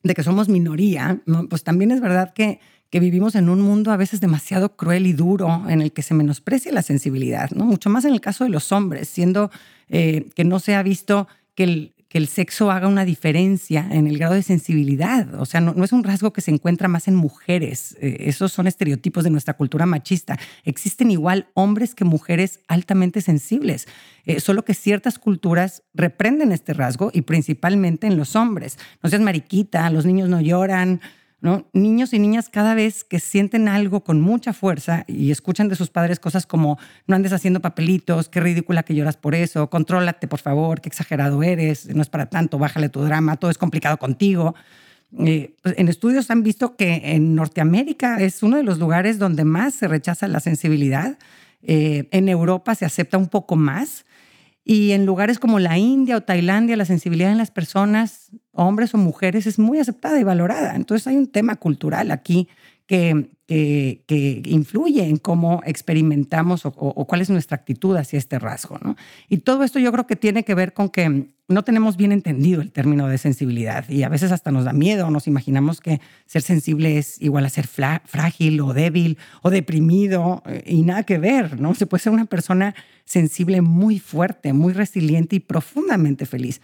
de 0.03 0.13
que 0.13 0.23
somos 0.23 0.49
minoría, 0.49 1.21
pues 1.49 1.63
también 1.63 1.91
es 1.91 2.01
verdad 2.01 2.33
que, 2.33 2.59
que 2.89 2.99
vivimos 2.99 3.35
en 3.35 3.49
un 3.49 3.61
mundo 3.61 3.91
a 3.91 3.97
veces 3.97 4.19
demasiado 4.19 4.75
cruel 4.75 5.07
y 5.07 5.13
duro 5.13 5.63
en 5.69 5.81
el 5.81 5.93
que 5.93 6.01
se 6.01 6.13
menosprecia 6.13 6.71
la 6.73 6.81
sensibilidad, 6.81 7.51
¿no? 7.51 7.65
Mucho 7.65 7.89
más 7.89 8.03
en 8.05 8.13
el 8.13 8.21
caso 8.21 8.43
de 8.43 8.49
los 8.49 8.71
hombres, 8.71 9.07
siendo 9.07 9.49
eh, 9.87 10.29
que 10.35 10.43
no 10.43 10.59
se 10.59 10.75
ha 10.75 10.83
visto 10.83 11.27
que 11.55 11.63
el, 11.63 11.92
que 12.13 12.19
el 12.19 12.27
sexo 12.27 12.69
haga 12.69 12.87
una 12.87 13.05
diferencia 13.05 13.87
en 13.89 14.05
el 14.05 14.19
grado 14.19 14.35
de 14.35 14.43
sensibilidad. 14.43 15.33
O 15.41 15.45
sea, 15.45 15.61
no, 15.61 15.83
es 15.83 15.91
un 15.91 16.03
rasgo 16.03 16.31
que 16.31 16.41
se 16.41 16.51
encuentra 16.51 16.87
más 16.87 17.07
en 17.07 17.15
mujeres. 17.15 17.97
Eh, 17.99 18.17
esos 18.27 18.51
son 18.51 18.67
estereotipos 18.67 19.23
de 19.23 19.31
nuestra 19.31 19.55
cultura 19.55 19.87
machista. 19.87 20.37
Existen 20.63 21.09
igual 21.09 21.47
hombres 21.55 21.95
que 21.95 22.05
mujeres 22.05 22.59
altamente 22.67 23.19
sensibles, 23.21 23.87
eh, 24.25 24.39
solo 24.41 24.63
que 24.63 24.75
ciertas 24.75 25.17
culturas 25.17 25.81
reprenden 25.95 26.51
este 26.51 26.73
rasgo 26.73 27.09
y 27.11 27.23
principalmente 27.23 28.05
en 28.05 28.15
los 28.15 28.35
hombres. 28.35 28.77
No 29.01 29.09
seas 29.09 29.23
mariquita, 29.23 29.89
los 29.89 30.05
niños 30.05 30.29
no 30.29 30.39
lloran. 30.39 31.01
Niños 31.73 32.13
y 32.13 32.19
niñas 32.19 32.47
cada 32.47 32.73
vez 32.73 33.03
que 33.03 33.19
sienten 33.19 33.67
algo 33.67 34.01
con 34.01 34.21
mucha 34.21 34.53
fuerza 34.53 35.03
y 35.07 35.29
escuchan 35.29 35.67
de 35.67 35.75
sus 35.75 35.89
padres 35.89 36.19
cosas 36.21 36.45
como 36.45 36.79
no 37.05 37.17
andes 37.17 37.33
haciendo 37.33 37.59
papelitos, 37.59 38.29
qué 38.29 38.39
ridícula 38.39 38.83
que 38.83 38.95
lloras 38.95 39.17
por 39.17 39.35
eso, 39.35 39.69
contrólate 39.69 40.29
por 40.29 40.39
favor, 40.39 40.79
qué 40.79 40.87
exagerado 40.87 41.43
eres, 41.43 41.93
no 41.93 42.01
es 42.01 42.07
para 42.07 42.27
tanto, 42.27 42.57
bájale 42.59 42.87
tu 42.87 43.01
drama, 43.01 43.35
todo 43.35 43.51
es 43.51 43.57
complicado 43.57 43.97
contigo. 43.97 44.55
Eh, 45.19 45.53
pues, 45.61 45.75
en 45.77 45.89
estudios 45.89 46.31
han 46.31 46.43
visto 46.43 46.77
que 46.77 47.01
en 47.03 47.35
Norteamérica 47.35 48.21
es 48.21 48.41
uno 48.41 48.55
de 48.55 48.63
los 48.63 48.79
lugares 48.79 49.19
donde 49.19 49.43
más 49.43 49.73
se 49.73 49.89
rechaza 49.89 50.29
la 50.29 50.39
sensibilidad. 50.39 51.17
Eh, 51.61 52.07
en 52.11 52.29
Europa 52.29 52.73
se 52.73 52.85
acepta 52.85 53.17
un 53.17 53.27
poco 53.27 53.57
más. 53.57 54.05
Y 54.65 54.91
en 54.91 55.05
lugares 55.05 55.39
como 55.39 55.59
la 55.59 55.77
India 55.77 56.17
o 56.17 56.21
Tailandia, 56.21 56.77
la 56.77 56.85
sensibilidad 56.85 57.31
en 57.31 57.37
las 57.37 57.51
personas, 57.51 58.31
hombres 58.51 58.93
o 58.93 58.97
mujeres, 58.97 59.45
es 59.45 59.59
muy 59.59 59.79
aceptada 59.79 60.19
y 60.19 60.23
valorada. 60.23 60.75
Entonces 60.75 61.07
hay 61.07 61.17
un 61.17 61.27
tema 61.27 61.57
cultural 61.57 62.11
aquí 62.11 62.47
que, 62.87 63.29
que, 63.47 64.41
influye 64.45 65.03
en 65.03 65.17
cómo 65.17 65.61
experimentamos 65.65 66.65
o, 66.65 66.71
cuál 67.05 67.21
es 67.21 67.29
nuestra 67.29 67.55
actitud 67.55 67.95
hacia 67.95 68.17
este 68.17 68.39
rasgo. 68.39 68.79
¿no? 68.79 68.95
Y 69.29 69.37
todo 69.37 69.63
esto 69.63 69.79
yo 69.79 69.91
creo 69.91 70.07
que 70.07 70.15
tiene 70.15 70.43
que 70.43 70.55
ver 70.55 70.73
con 70.73 70.89
que 70.89 71.29
no 71.49 71.63
tenemos 71.63 71.97
bien 71.97 72.11
entendido 72.11 72.61
el 72.61 72.71
término 72.71 73.07
de 73.07 73.17
sensibilidad 73.17 73.87
y 73.89 74.03
a 74.03 74.09
veces 74.09 74.31
hasta 74.31 74.51
nos 74.51 74.63
da 74.63 74.73
miedo, 74.73 75.09
nos 75.11 75.27
imaginamos 75.27 75.81
que 75.81 75.99
ser 76.25 76.41
sensible 76.41 76.97
es 76.97 77.21
igual 77.21 77.45
a 77.45 77.49
ser 77.49 77.67
frágil 77.67 78.61
o 78.61 78.73
débil 78.73 79.17
o 79.41 79.49
deprimido 79.49 80.41
eh, 80.45 80.63
y 80.65 80.83
nada 80.83 81.03
que 81.03 81.17
ver, 81.17 81.59
¿no? 81.59 81.75
Se 81.75 81.85
puede 81.85 82.01
ser 82.01 82.13
una 82.13 82.25
persona 82.25 82.73
sensible 83.05 83.61
muy 83.61 83.99
fuerte, 83.99 84.53
muy 84.53 84.73
resiliente 84.73 85.35
y 85.35 85.39
profundamente 85.41 86.25
feliz. 86.25 86.61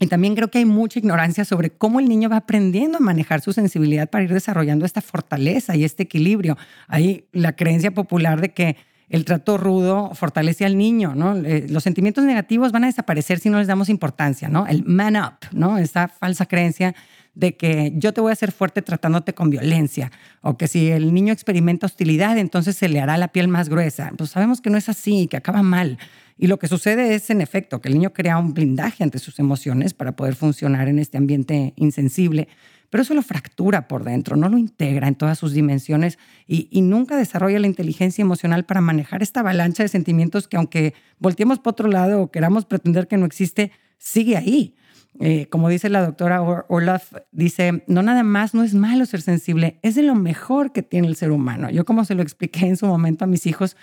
Y 0.00 0.06
también 0.06 0.34
creo 0.34 0.48
que 0.48 0.58
hay 0.58 0.64
mucha 0.64 0.98
ignorancia 0.98 1.44
sobre 1.44 1.70
cómo 1.70 1.98
el 2.00 2.08
niño 2.08 2.28
va 2.28 2.36
aprendiendo 2.36 2.98
a 2.98 3.00
manejar 3.00 3.40
su 3.40 3.52
sensibilidad 3.52 4.08
para 4.08 4.24
ir 4.24 4.32
desarrollando 4.32 4.84
esta 4.84 5.00
fortaleza 5.00 5.74
y 5.76 5.84
este 5.84 6.04
equilibrio. 6.04 6.56
Hay 6.86 7.24
la 7.32 7.54
creencia 7.54 7.90
popular 7.90 8.40
de 8.40 8.50
que 8.50 8.76
el 9.08 9.24
trato 9.24 9.56
rudo 9.56 10.10
fortalece 10.14 10.66
al 10.66 10.76
niño, 10.76 11.14
¿no? 11.14 11.34
Los 11.34 11.82
sentimientos 11.82 12.24
negativos 12.24 12.72
van 12.72 12.84
a 12.84 12.88
desaparecer 12.88 13.38
si 13.38 13.48
no 13.48 13.58
les 13.58 13.66
damos 13.66 13.88
importancia, 13.88 14.48
¿no? 14.48 14.66
El 14.66 14.84
man 14.84 15.16
up, 15.16 15.48
¿no? 15.52 15.78
Esa 15.78 16.08
falsa 16.08 16.46
creencia 16.46 16.94
de 17.34 17.56
que 17.56 17.92
yo 17.96 18.12
te 18.12 18.20
voy 18.20 18.30
a 18.30 18.32
hacer 18.32 18.52
fuerte 18.52 18.82
tratándote 18.82 19.34
con 19.34 19.50
violencia 19.50 20.10
o 20.40 20.56
que 20.56 20.66
si 20.66 20.90
el 20.90 21.14
niño 21.14 21.32
experimenta 21.32 21.86
hostilidad, 21.86 22.38
entonces 22.38 22.76
se 22.76 22.88
le 22.88 23.00
hará 23.00 23.16
la 23.16 23.28
piel 23.28 23.48
más 23.48 23.68
gruesa. 23.68 24.12
Pues 24.16 24.30
sabemos 24.30 24.60
que 24.60 24.70
no 24.70 24.78
es 24.78 24.88
así, 24.88 25.28
que 25.28 25.36
acaba 25.36 25.62
mal. 25.62 25.98
Y 26.36 26.46
lo 26.46 26.58
que 26.58 26.68
sucede 26.68 27.14
es, 27.14 27.30
en 27.30 27.40
efecto, 27.40 27.80
que 27.80 27.88
el 27.88 27.94
niño 27.94 28.12
crea 28.12 28.38
un 28.38 28.54
blindaje 28.54 29.02
ante 29.02 29.18
sus 29.18 29.38
emociones 29.38 29.92
para 29.94 30.12
poder 30.12 30.36
funcionar 30.36 30.88
en 30.88 30.98
este 30.98 31.18
ambiente 31.18 31.74
insensible, 31.76 32.48
pero 32.90 33.02
eso 33.02 33.12
lo 33.12 33.22
fractura 33.22 33.86
por 33.86 34.04
dentro, 34.04 34.36
no 34.36 34.48
lo 34.48 34.56
integra 34.56 35.08
en 35.08 35.14
todas 35.14 35.38
sus 35.38 35.52
dimensiones 35.52 36.18
y, 36.46 36.68
nunca 36.80 37.16
desarrolla 37.16 37.58
la 37.58 37.66
inteligencia 37.66 38.22
emocional 38.22 38.64
para 38.64 38.80
manejar 38.80 39.22
esta 39.22 39.40
avalancha 39.40 39.82
de 39.82 39.88
sentimientos 39.88 40.48
que 40.48 40.56
aunque 40.56 40.94
volteemos 41.18 41.58
por 41.58 41.72
otro 41.72 41.88
lado 41.88 42.22
o 42.22 42.30
queramos 42.30 42.64
pretender 42.64 43.06
que 43.06 43.18
no 43.18 43.26
existe, 43.26 43.72
sigue 43.98 44.36
ahí. 44.36 44.74
Eh, 45.20 45.46
como 45.50 45.68
dice 45.68 45.88
la 45.88 46.04
doctora 46.04 46.40
Orloff, 46.42 47.12
dice, 47.32 47.82
no 47.86 48.02
nada 48.02 48.22
más, 48.22 48.54
no 48.54 48.62
es 48.62 48.74
malo 48.74 49.04
ser 49.04 49.20
sensible, 49.20 49.78
es 49.82 49.94
de 49.96 50.02
lo 50.02 50.14
mejor 50.14 50.72
que 50.72 50.82
tiene 50.82 51.08
el 51.08 51.16
ser 51.16 51.32
humano. 51.32 51.70
Yo 51.70 51.84
como 51.84 52.04
se 52.04 52.14
lo 52.14 52.22
expliqué 52.22 52.66
en 52.66 52.76
su 52.76 52.86
momento 52.86 53.24
a 53.24 53.28
mis 53.28 53.46
hijos, 53.46 53.76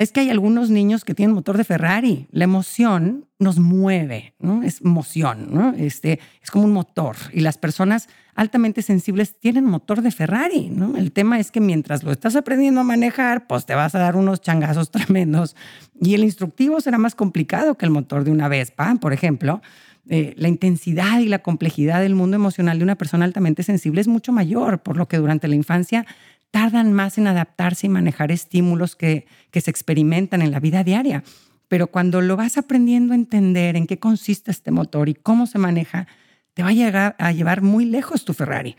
es 0.00 0.12
que 0.12 0.20
hay 0.20 0.30
algunos 0.30 0.70
niños 0.70 1.04
que 1.04 1.14
tienen 1.14 1.34
motor 1.34 1.58
de 1.58 1.64
Ferrari. 1.64 2.26
La 2.30 2.44
emoción 2.44 3.26
nos 3.38 3.58
mueve, 3.58 4.32
¿no? 4.38 4.62
Es 4.62 4.80
emoción, 4.80 5.48
¿no? 5.52 5.74
Este, 5.74 6.20
es 6.42 6.50
como 6.50 6.64
un 6.64 6.72
motor. 6.72 7.16
Y 7.34 7.40
las 7.40 7.58
personas 7.58 8.08
altamente 8.34 8.80
sensibles 8.80 9.38
tienen 9.38 9.66
motor 9.66 10.00
de 10.00 10.10
Ferrari, 10.10 10.70
¿no? 10.70 10.96
El 10.96 11.12
tema 11.12 11.38
es 11.38 11.50
que 11.50 11.60
mientras 11.60 12.02
lo 12.02 12.12
estás 12.12 12.34
aprendiendo 12.34 12.80
a 12.80 12.84
manejar, 12.84 13.46
pues 13.46 13.66
te 13.66 13.74
vas 13.74 13.94
a 13.94 13.98
dar 13.98 14.16
unos 14.16 14.40
changazos 14.40 14.90
tremendos. 14.90 15.54
Y 16.00 16.14
el 16.14 16.24
instructivo 16.24 16.80
será 16.80 16.96
más 16.96 17.14
complicado 17.14 17.76
que 17.76 17.84
el 17.84 17.90
motor 17.90 18.24
de 18.24 18.30
una 18.30 18.48
Vespa, 18.48 18.94
por 19.02 19.12
ejemplo. 19.12 19.60
Eh, 20.08 20.34
la 20.36 20.48
intensidad 20.48 21.20
y 21.20 21.26
la 21.26 21.40
complejidad 21.40 22.00
del 22.00 22.14
mundo 22.14 22.36
emocional 22.36 22.78
de 22.78 22.84
una 22.84 22.96
persona 22.96 23.24
altamente 23.24 23.62
sensible 23.62 24.00
es 24.00 24.08
mucho 24.08 24.32
mayor, 24.32 24.82
por 24.82 24.96
lo 24.96 25.06
que 25.08 25.18
durante 25.18 25.46
la 25.46 25.54
infancia 25.54 26.06
tardan 26.50 26.92
más 26.92 27.18
en 27.18 27.26
adaptarse 27.26 27.86
y 27.86 27.90
manejar 27.90 28.32
estímulos 28.32 28.96
que, 28.96 29.26
que 29.50 29.60
se 29.60 29.70
experimentan 29.70 30.42
en 30.42 30.50
la 30.50 30.60
vida 30.60 30.82
diaria. 30.82 31.22
Pero 31.68 31.86
cuando 31.86 32.20
lo 32.20 32.36
vas 32.36 32.58
aprendiendo 32.58 33.12
a 33.12 33.16
entender 33.16 33.76
en 33.76 33.86
qué 33.86 33.98
consiste 33.98 34.50
este 34.50 34.72
motor 34.72 35.08
y 35.08 35.14
cómo 35.14 35.46
se 35.46 35.58
maneja, 35.58 36.08
te 36.54 36.62
va 36.62 36.70
a, 36.70 36.72
llegar, 36.72 37.14
a 37.18 37.30
llevar 37.32 37.62
muy 37.62 37.84
lejos 37.84 38.24
tu 38.24 38.34
Ferrari. 38.34 38.76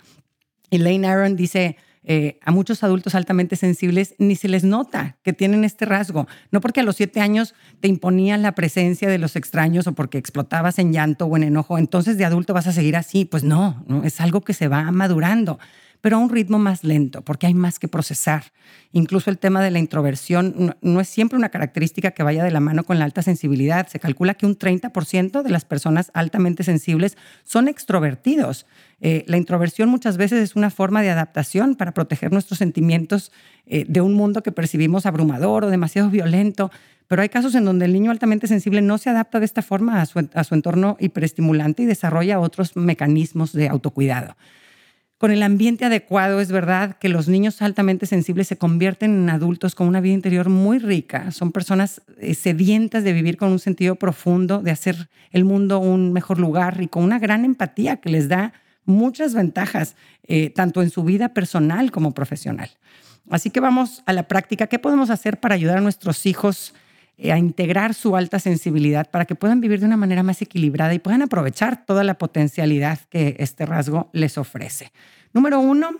Elaine 0.71 1.05
Aron 1.05 1.35
dice, 1.35 1.77
eh, 2.03 2.39
a 2.43 2.51
muchos 2.51 2.84
adultos 2.84 3.13
altamente 3.13 3.55
sensibles 3.55 4.15
ni 4.17 4.36
se 4.36 4.48
les 4.48 4.63
nota 4.63 5.17
que 5.24 5.34
tienen 5.34 5.63
este 5.63 5.86
rasgo. 5.86 6.27
No 6.51 6.62
porque 6.62 6.79
a 6.79 6.84
los 6.84 6.96
siete 6.96 7.22
años 7.22 7.53
te 7.79 7.88
imponían 7.88 8.41
la 8.41 8.53
presencia 8.53 9.10
de 9.10 9.17
los 9.17 9.36
extraños 9.36 9.88
o 9.88 9.93
porque 9.93 10.17
explotabas 10.17 10.79
en 10.79 10.93
llanto 10.93 11.25
o 11.25 11.38
en 11.38 11.43
enojo, 11.43 11.77
entonces 11.77 12.17
de 12.17 12.25
adulto 12.25 12.53
vas 12.53 12.67
a 12.67 12.72
seguir 12.72 12.96
así. 12.96 13.25
Pues 13.25 13.43
no, 13.43 13.84
no 13.88 14.03
es 14.03 14.20
algo 14.20 14.41
que 14.41 14.53
se 14.53 14.67
va 14.67 14.91
madurando 14.91 15.60
pero 16.01 16.17
a 16.17 16.20
un 16.20 16.29
ritmo 16.29 16.58
más 16.58 16.84
lento, 16.84 17.22
porque 17.22 17.46
hay 17.48 17.53
más 17.53 17.77
que 17.79 17.88
procesar. 17.88 18.46
Incluso 18.91 19.29
el 19.29 19.38
tema 19.38 19.62
de 19.62 19.72
la 19.72 19.79
introversión 19.79 20.75
no, 20.81 21.00
es 21.00 21.08
siempre 21.08 21.38
una 21.38 21.50
característica 21.50 22.12
que 22.12 22.24
vaya 22.24 22.43
de 22.43 22.51
la 22.51 22.60
mano 22.60 22.84
con 22.84 23.00
la 23.00 23.05
alta 23.05 23.22
sensibilidad. 23.22 23.88
Se 23.88 24.00
calcula 24.00 24.34
que 24.34 24.46
un 24.46 24.58
30% 24.58 25.43
de 25.43 25.50
las 25.50 25.63
personas 25.63 26.12
altamente 26.13 26.63
sensibles 26.63 27.17
son 27.43 27.67
extrovertidos. 27.67 28.65
Eh, 29.00 29.24
la 29.27 29.38
introversión 29.38 29.89
muchas 29.89 30.17
veces 30.17 30.41
es 30.41 30.55
una 30.55 30.72
forma 30.72 31.01
de 31.03 31.12
adaptación 31.12 31.75
para 31.75 31.93
proteger 31.93 32.31
nuestros 32.31 32.58
sentimientos 32.58 33.31
eh, 33.67 33.86
de 33.88 34.01
un 34.01 34.13
mundo 34.13 34.43
que 34.43 34.51
percibimos 34.51 35.05
abrumador 35.05 35.65
o 35.65 35.70
demasiado 35.70 36.10
violento. 36.10 36.72
Pero 37.08 37.22
hay 37.22 37.29
casos 37.29 37.53
en 37.55 37.65
donde 37.65 37.86
el 37.86 37.93
niño 37.93 38.10
altamente 38.10 38.48
sensible 38.48 38.81
no 38.81 38.98
se 38.98 39.10
adapta 39.10 39.39
de 39.39 39.46
esta 39.46 39.62
forma 39.62 40.01
a 40.01 40.05
su, 40.05 40.27
a 40.34 40.43
su 40.43 40.55
entorno 40.55 40.98
hiperestimulante 41.00 41.84
y 41.84 41.86
desarrolla 41.86 42.39
otros 42.39 42.75
mecanismos 42.75 43.53
de 43.53 43.70
autocuidado 43.70 44.36
con 45.21 45.29
el 45.29 45.43
ambiente 45.43 45.85
adecuado, 45.85 46.41
es 46.41 46.51
verdad 46.51 46.97
que 46.97 47.07
los 47.07 47.27
niños 47.27 47.61
altamente 47.61 48.07
sensibles 48.07 48.47
se 48.47 48.57
convierten 48.57 49.11
en 49.11 49.29
adultos 49.29 49.75
con 49.75 49.87
una 49.87 50.01
vida 50.01 50.15
interior 50.15 50.49
muy 50.49 50.79
rica. 50.79 51.29
Son 51.29 51.51
personas 51.51 52.01
eh, 52.17 52.33
sedientas 52.33 53.03
de 53.03 53.13
vivir 53.13 53.37
con 53.37 53.51
un 53.51 53.59
sentido 53.59 53.97
profundo, 53.97 54.63
de 54.63 54.71
hacer 54.71 55.09
el 55.29 55.45
mundo 55.45 55.77
un 55.77 56.11
mejor 56.11 56.39
lugar 56.39 56.81
y 56.81 56.87
con 56.87 57.03
una 57.03 57.19
gran 57.19 57.45
empatía 57.45 57.97
que 57.97 58.09
les 58.09 58.29
da 58.29 58.53
muchas 58.85 59.35
ventajas, 59.35 59.95
eh, 60.23 60.49
tanto 60.49 60.81
en 60.81 60.89
su 60.89 61.03
vida 61.03 61.35
personal 61.35 61.91
como 61.91 62.15
profesional. 62.15 62.71
Así 63.29 63.51
que 63.51 63.59
vamos 63.59 64.01
a 64.07 64.13
la 64.13 64.23
práctica. 64.27 64.65
¿Qué 64.65 64.79
podemos 64.79 65.11
hacer 65.11 65.39
para 65.39 65.53
ayudar 65.53 65.77
a 65.77 65.81
nuestros 65.81 66.25
hijos 66.25 66.73
a 67.29 67.37
integrar 67.37 67.93
su 67.93 68.15
alta 68.15 68.39
sensibilidad 68.39 69.09
para 69.11 69.25
que 69.25 69.35
puedan 69.35 69.61
vivir 69.61 69.79
de 69.79 69.85
una 69.85 69.97
manera 69.97 70.23
más 70.23 70.41
equilibrada 70.41 70.93
y 70.93 70.99
puedan 70.99 71.21
aprovechar 71.21 71.85
toda 71.85 72.03
la 72.03 72.15
potencialidad 72.17 72.99
que 73.09 73.35
este 73.39 73.65
rasgo 73.65 74.09
les 74.13 74.37
ofrece. 74.37 74.91
Número 75.33 75.59
uno, 75.59 75.91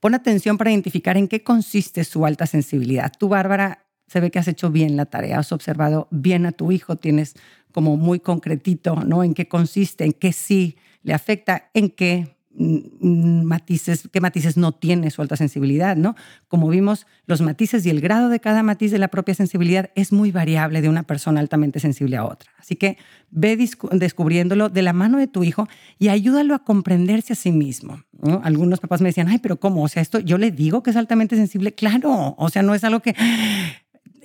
pon 0.00 0.14
atención 0.14 0.56
para 0.56 0.70
identificar 0.70 1.16
en 1.16 1.28
qué 1.28 1.42
consiste 1.42 2.04
su 2.04 2.24
alta 2.24 2.46
sensibilidad. 2.46 3.12
Tú, 3.18 3.28
Bárbara, 3.28 3.86
se 4.06 4.20
ve 4.20 4.30
que 4.30 4.38
has 4.38 4.48
hecho 4.48 4.70
bien 4.70 4.96
la 4.96 5.06
tarea, 5.06 5.38
has 5.38 5.52
observado 5.52 6.08
bien 6.10 6.46
a 6.46 6.52
tu 6.52 6.72
hijo, 6.72 6.96
tienes 6.96 7.34
como 7.72 7.96
muy 7.96 8.20
concretito, 8.20 8.96
¿no? 8.96 9.22
En 9.22 9.34
qué 9.34 9.48
consiste, 9.48 10.04
en 10.04 10.12
qué 10.12 10.32
sí 10.32 10.76
le 11.02 11.12
afecta, 11.12 11.70
en 11.74 11.90
qué 11.90 12.35
matices, 12.58 14.08
qué 14.12 14.20
matices 14.20 14.56
no 14.56 14.72
tiene 14.72 15.10
su 15.10 15.22
alta 15.22 15.36
sensibilidad, 15.36 15.96
¿no? 15.96 16.16
Como 16.48 16.68
vimos, 16.68 17.06
los 17.26 17.42
matices 17.42 17.84
y 17.84 17.90
el 17.90 18.00
grado 18.00 18.28
de 18.28 18.40
cada 18.40 18.62
matiz 18.62 18.90
de 18.90 18.98
la 18.98 19.08
propia 19.08 19.34
sensibilidad 19.34 19.90
es 19.94 20.12
muy 20.12 20.32
variable 20.32 20.80
de 20.80 20.88
una 20.88 21.02
persona 21.02 21.40
altamente 21.40 21.80
sensible 21.80 22.16
a 22.16 22.24
otra. 22.24 22.50
Así 22.58 22.76
que 22.76 22.96
ve 23.30 23.56
descubriéndolo 23.92 24.68
de 24.68 24.82
la 24.82 24.92
mano 24.92 25.18
de 25.18 25.26
tu 25.26 25.44
hijo 25.44 25.68
y 25.98 26.08
ayúdalo 26.08 26.54
a 26.54 26.64
comprenderse 26.64 27.34
a 27.34 27.36
sí 27.36 27.52
mismo. 27.52 28.02
Algunos 28.42 28.80
papás 28.80 29.02
me 29.02 29.10
decían, 29.10 29.28
ay, 29.28 29.38
pero 29.38 29.60
¿cómo? 29.60 29.82
O 29.82 29.88
sea, 29.88 30.00
esto 30.00 30.20
yo 30.20 30.38
le 30.38 30.50
digo 30.50 30.82
que 30.82 30.90
es 30.90 30.96
altamente 30.96 31.36
sensible. 31.36 31.74
Claro, 31.74 32.34
o 32.38 32.48
sea, 32.48 32.62
no 32.62 32.74
es 32.74 32.82
algo 32.82 33.00
que 33.00 33.14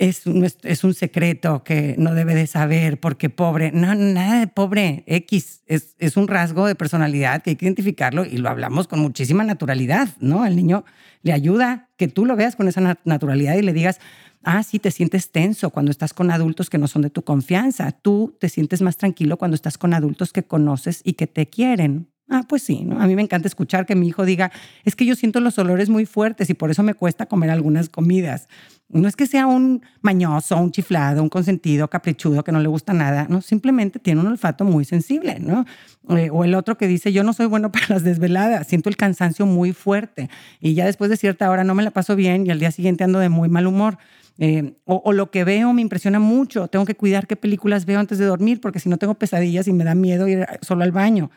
es 0.01 0.25
un, 0.25 0.43
es 0.63 0.83
un 0.83 0.95
secreto 0.95 1.63
que 1.63 1.93
no 1.99 2.15
debe 2.15 2.33
de 2.33 2.47
saber 2.47 2.99
porque 2.99 3.29
pobre. 3.29 3.71
No, 3.71 3.93
nada 3.93 4.39
de 4.39 4.47
pobre. 4.47 5.03
X 5.05 5.61
es, 5.67 5.95
es 5.99 6.17
un 6.17 6.27
rasgo 6.27 6.65
de 6.65 6.73
personalidad 6.73 7.43
que 7.43 7.51
hay 7.51 7.55
que 7.55 7.65
identificarlo 7.65 8.25
y 8.25 8.37
lo 8.37 8.49
hablamos 8.49 8.87
con 8.87 8.99
muchísima 8.99 9.43
naturalidad, 9.43 10.09
¿no? 10.19 10.43
El 10.43 10.55
niño 10.55 10.85
le 11.21 11.33
ayuda 11.33 11.89
que 11.97 12.07
tú 12.07 12.25
lo 12.25 12.35
veas 12.35 12.55
con 12.55 12.67
esa 12.67 12.97
naturalidad 13.05 13.55
y 13.57 13.61
le 13.61 13.73
digas, 13.73 13.99
ah, 14.41 14.63
sí, 14.63 14.79
te 14.79 14.89
sientes 14.89 15.31
tenso 15.31 15.69
cuando 15.69 15.91
estás 15.91 16.15
con 16.15 16.31
adultos 16.31 16.71
que 16.71 16.79
no 16.79 16.87
son 16.87 17.03
de 17.03 17.11
tu 17.11 17.21
confianza. 17.23 17.91
Tú 17.91 18.35
te 18.39 18.49
sientes 18.49 18.81
más 18.81 18.97
tranquilo 18.97 19.37
cuando 19.37 19.53
estás 19.53 19.77
con 19.77 19.93
adultos 19.93 20.33
que 20.33 20.41
conoces 20.41 21.01
y 21.03 21.13
que 21.13 21.27
te 21.27 21.45
quieren. 21.45 22.07
Ah, 22.27 22.45
pues 22.47 22.63
sí. 22.63 22.87
A 22.97 23.07
mí 23.07 23.15
me 23.15 23.21
encanta 23.21 23.49
escuchar 23.49 23.85
que 23.85 23.93
mi 23.93 24.07
hijo 24.07 24.23
diga, 24.23 24.53
es 24.85 24.95
que 24.95 25.05
yo 25.05 25.15
siento 25.15 25.41
los 25.41 25.59
olores 25.59 25.89
muy 25.89 26.05
fuertes 26.05 26.49
y 26.49 26.53
por 26.53 26.71
eso 26.71 26.81
me 26.81 26.93
cuesta 26.93 27.25
comer 27.25 27.49
algunas 27.49 27.89
comidas. 27.89 28.47
No 28.93 29.07
es 29.07 29.15
que 29.15 29.25
sea 29.25 29.47
un 29.47 29.81
mañoso, 30.01 30.57
un 30.57 30.71
chiflado, 30.71 31.23
un 31.23 31.29
consentido, 31.29 31.89
caprichudo, 31.89 32.43
que 32.43 32.51
no 32.51 32.59
le 32.59 32.67
gusta 32.67 32.93
nada, 32.93 33.25
no, 33.29 33.41
simplemente 33.41 33.99
tiene 33.99 34.19
un 34.19 34.27
olfato 34.27 34.65
muy 34.65 34.83
sensible, 34.83 35.39
¿no? 35.39 35.65
Eh, 36.09 36.29
o 36.31 36.43
el 36.43 36.55
otro 36.55 36.77
que 36.77 36.87
dice, 36.87 37.13
yo 37.13 37.23
no 37.23 37.31
soy 37.33 37.45
bueno 37.45 37.71
para 37.71 37.85
las 37.89 38.03
desveladas, 38.03 38.67
siento 38.67 38.89
el 38.89 38.97
cansancio 38.97 39.45
muy 39.45 39.71
fuerte 39.71 40.29
y 40.59 40.73
ya 40.73 40.85
después 40.85 41.09
de 41.09 41.17
cierta 41.17 41.49
hora 41.49 41.63
no 41.63 41.73
me 41.73 41.83
la 41.83 41.91
paso 41.91 42.15
bien 42.15 42.45
y 42.45 42.51
al 42.51 42.59
día 42.59 42.71
siguiente 42.71 43.03
ando 43.03 43.19
de 43.19 43.29
muy 43.29 43.49
mal 43.49 43.67
humor. 43.67 43.97
Eh, 44.37 44.73
o, 44.85 45.01
o, 45.05 45.13
lo 45.13 45.29
que 45.29 45.43
veo 45.43 45.71
me 45.71 45.81
impresiona 45.81 46.19
mucho, 46.19 46.67
tengo 46.67 46.85
que 46.85 46.95
cuidar 46.95 47.27
qué 47.27 47.35
películas 47.35 47.85
veo 47.85 47.99
antes 47.99 48.17
de 48.17 48.25
dormir 48.25 48.59
porque 48.59 48.79
si 48.79 48.89
no 48.89 48.97
tengo 48.97 49.13
pesadillas 49.13 49.67
y 49.67 49.73
me 49.73 49.83
da 49.83 49.93
miedo 49.93 50.27
ir 50.27 50.47
solo 50.61 50.83
al 50.83 50.91
baño. 50.91 51.29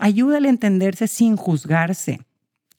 Ayúdale 0.00 0.48
a 0.48 0.50
entenderse 0.50 1.08
sin 1.08 1.36
juzgarse, 1.36 2.20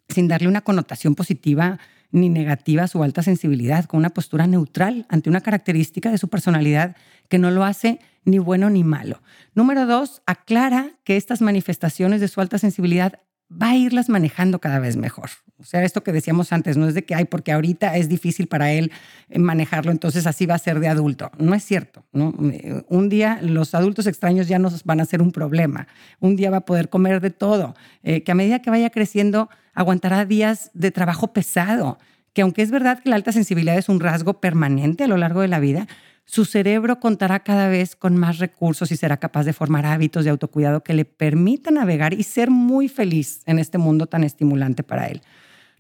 sin 0.08 0.28
darle 0.28 0.48
una 0.48 0.62
connotación 0.62 1.16
positiva 1.16 1.80
ni 2.12 2.30
negativa 2.30 2.88
su 2.88 3.02
alta 3.04 3.24
sensibilidad, 3.24 3.86
con 3.86 4.00
una 4.00 4.10
postura 4.10 4.48
neutral 4.48 5.06
ante 5.10 5.30
una 5.30 5.42
característica 5.42 6.12
de 6.12 6.18
su 6.18 6.28
personalidad 6.28 6.96
que 7.30 7.40
no 7.40 7.52
lo 7.52 7.64
hace 7.64 8.00
ni 8.26 8.40
bueno 8.40 8.70
ni 8.70 8.84
malo. 8.84 9.22
Número 9.56 9.86
dos, 9.86 10.22
aclara 10.26 10.92
que 11.04 11.18
estas 11.18 11.42
manifestaciones 11.42 12.22
de 12.22 12.28
su 12.28 12.42
alta 12.42 12.58
sensibilidad 12.58 13.20
va 13.52 13.70
a 13.70 13.76
irlas 13.76 14.10
manejando 14.10 14.60
cada 14.60 14.80
vez 14.80 14.98
mejor. 14.98 15.30
O 15.60 15.64
sea, 15.64 15.84
esto 15.84 16.04
que 16.04 16.12
decíamos 16.12 16.54
antes, 16.54 16.78
no 16.78 16.88
es 16.88 16.96
de 16.96 17.04
que 17.04 17.14
hay, 17.14 17.26
porque 17.26 17.52
ahorita 17.52 17.96
es 17.96 18.10
difícil 18.10 18.48
para 18.48 18.72
él 18.72 18.92
eh, 19.30 19.38
manejarlo, 19.38 19.92
entonces 19.92 20.26
así 20.26 20.46
va 20.46 20.56
a 20.56 20.60
ser 20.60 20.80
de 20.80 20.88
adulto. 20.88 21.32
No 21.38 21.54
es 21.54 21.64
cierto. 21.64 22.04
un 22.14 23.10
día 23.10 23.40
los 23.42 23.76
adultos 23.76 24.08
extraños 24.08 24.48
ya 24.48 24.58
nos 24.58 24.84
van 24.84 25.02
a 25.02 25.06
ser 25.06 25.22
un 25.22 25.32
problema. 25.32 25.88
Un 26.20 26.36
día 26.36 26.50
va 26.50 26.58
a 26.58 26.66
poder 26.66 26.90
comer 26.90 27.22
de 27.22 27.30
todo. 27.30 27.76
Eh, 28.04 28.24
que 28.24 28.32
a 28.32 28.36
medida 28.36 28.60
que 28.60 28.70
vaya 28.70 28.90
creciendo, 28.90 29.50
aguantará 29.74 30.26
días 30.26 30.72
de 30.74 30.92
trabajo 30.92 31.34
pesado. 31.34 32.00
Que 32.34 32.42
aunque 32.42 32.62
es 32.62 32.72
verdad 32.72 33.00
que 33.04 33.10
la 33.10 33.18
alta 33.18 33.32
sensibilidad 33.32 33.78
es 33.78 33.90
un 33.90 34.00
rasgo 34.00 34.40
permanente 34.40 35.04
a 35.04 35.08
lo 35.08 35.18
largo 35.18 35.42
de 35.42 35.50
la 35.50 35.60
vida, 35.60 35.88
su 36.32 36.46
cerebro 36.46 37.02
contará 37.02 37.42
cada 37.42 37.68
vez 37.68 37.98
con 37.98 38.16
más 38.16 38.38
recursos 38.38 38.90
y 38.94 38.96
será 38.96 39.18
capaz 39.18 39.44
de 39.44 39.52
formar 39.52 39.86
hábitos 39.86 40.24
de 40.24 40.30
autocuidado 40.30 40.82
que 40.82 40.94
le 40.94 41.04
permitan 41.04 41.74
navegar 41.74 42.14
y 42.14 42.24
ser 42.24 42.50
muy 42.50 42.88
feliz 42.88 43.42
en 43.48 43.60
este 43.60 43.78
mundo 43.78 44.08
tan 44.08 44.24
estimulante 44.24 44.82
para 44.82 45.08
él. 45.08 45.22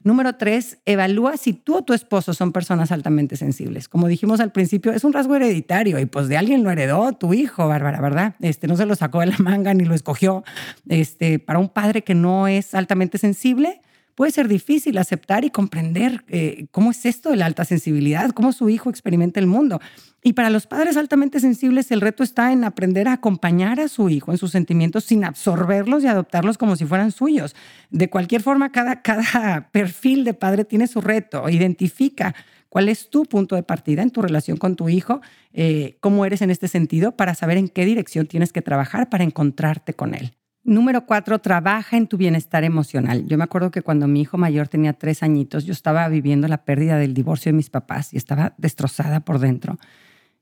Número 0.03 0.35
tres, 0.35 0.79
evalúa 0.85 1.37
si 1.37 1.53
tú 1.53 1.77
o 1.77 1.83
tu 1.83 1.93
esposo 1.93 2.33
son 2.33 2.51
personas 2.51 2.91
altamente 2.91 3.37
sensibles. 3.37 3.87
Como 3.87 4.09
dijimos 4.09 4.41
al 4.41 4.51
principio, 4.51 4.91
es 4.91 5.05
un 5.05 5.13
rasgo 5.13 5.37
hereditario 5.37 5.97
y 5.99 6.05
pues 6.05 6.27
de 6.27 6.35
alguien 6.35 6.63
lo 6.63 6.71
heredó 6.71 7.13
tu 7.13 7.33
hijo, 7.33 7.69
Bárbara, 7.69 8.01
¿verdad? 8.01 8.35
Este, 8.41 8.67
no 8.67 8.75
se 8.75 8.85
lo 8.85 8.95
sacó 8.95 9.21
de 9.21 9.27
la 9.27 9.37
manga 9.37 9.73
ni 9.73 9.85
lo 9.85 9.95
escogió. 9.95 10.43
Este, 10.89 11.39
para 11.39 11.59
un 11.59 11.69
padre 11.69 12.03
que 12.03 12.13
no 12.13 12.49
es 12.49 12.75
altamente 12.75 13.17
sensible, 13.19 13.79
puede 14.15 14.31
ser 14.31 14.47
difícil 14.47 14.97
aceptar 14.97 15.45
y 15.45 15.49
comprender 15.49 16.23
eh, 16.27 16.67
cómo 16.71 16.91
es 16.91 17.05
esto 17.05 17.29
de 17.29 17.37
la 17.37 17.45
alta 17.45 17.65
sensibilidad, 17.65 18.31
cómo 18.31 18.53
su 18.53 18.69
hijo 18.69 18.89
experimenta 18.89 19.39
el 19.39 19.47
mundo. 19.47 19.79
Y 20.23 20.33
para 20.33 20.49
los 20.49 20.67
padres 20.67 20.97
altamente 20.97 21.39
sensibles, 21.39 21.91
el 21.91 22.01
reto 22.01 22.23
está 22.23 22.51
en 22.51 22.63
aprender 22.63 23.07
a 23.07 23.13
acompañar 23.13 23.79
a 23.79 23.87
su 23.87 24.09
hijo 24.09 24.31
en 24.31 24.37
sus 24.37 24.51
sentimientos 24.51 25.05
sin 25.05 25.23
absorberlos 25.23 26.03
y 26.03 26.07
adoptarlos 26.07 26.57
como 26.57 26.75
si 26.75 26.85
fueran 26.85 27.11
suyos. 27.11 27.55
De 27.89 28.09
cualquier 28.09 28.41
forma, 28.41 28.71
cada, 28.71 29.01
cada 29.01 29.69
perfil 29.71 30.23
de 30.23 30.35
padre 30.35 30.63
tiene 30.63 30.85
su 30.85 31.01
reto. 31.01 31.49
Identifica 31.49 32.35
cuál 32.69 32.87
es 32.87 33.09
tu 33.09 33.25
punto 33.25 33.55
de 33.55 33.63
partida 33.63 34.03
en 34.03 34.11
tu 34.11 34.21
relación 34.21 34.57
con 34.57 34.75
tu 34.75 34.89
hijo, 34.89 35.21
eh, 35.53 35.97
cómo 35.99 36.23
eres 36.25 36.41
en 36.41 36.51
este 36.51 36.67
sentido, 36.67 37.17
para 37.17 37.35
saber 37.35 37.57
en 37.57 37.67
qué 37.67 37.85
dirección 37.85 38.27
tienes 38.27 38.53
que 38.53 38.61
trabajar 38.61 39.09
para 39.09 39.23
encontrarte 39.23 39.93
con 39.93 40.13
él. 40.13 40.33
Número 40.63 41.07
cuatro, 41.07 41.39
trabaja 41.39 41.97
en 41.97 42.05
tu 42.05 42.17
bienestar 42.17 42.63
emocional. 42.63 43.25
Yo 43.27 43.37
me 43.37 43.43
acuerdo 43.43 43.71
que 43.71 43.81
cuando 43.81 44.07
mi 44.07 44.21
hijo 44.21 44.37
mayor 44.37 44.67
tenía 44.67 44.93
tres 44.93 45.23
añitos, 45.23 45.65
yo 45.65 45.73
estaba 45.73 46.07
viviendo 46.07 46.47
la 46.47 46.63
pérdida 46.65 46.97
del 46.97 47.15
divorcio 47.15 47.51
de 47.51 47.57
mis 47.57 47.71
papás 47.71 48.13
y 48.13 48.17
estaba 48.17 48.53
destrozada 48.57 49.21
por 49.21 49.39
dentro. 49.39 49.79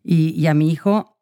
Y, 0.03 0.45
a 0.47 0.53
mi 0.53 0.71
hijo 0.71 1.17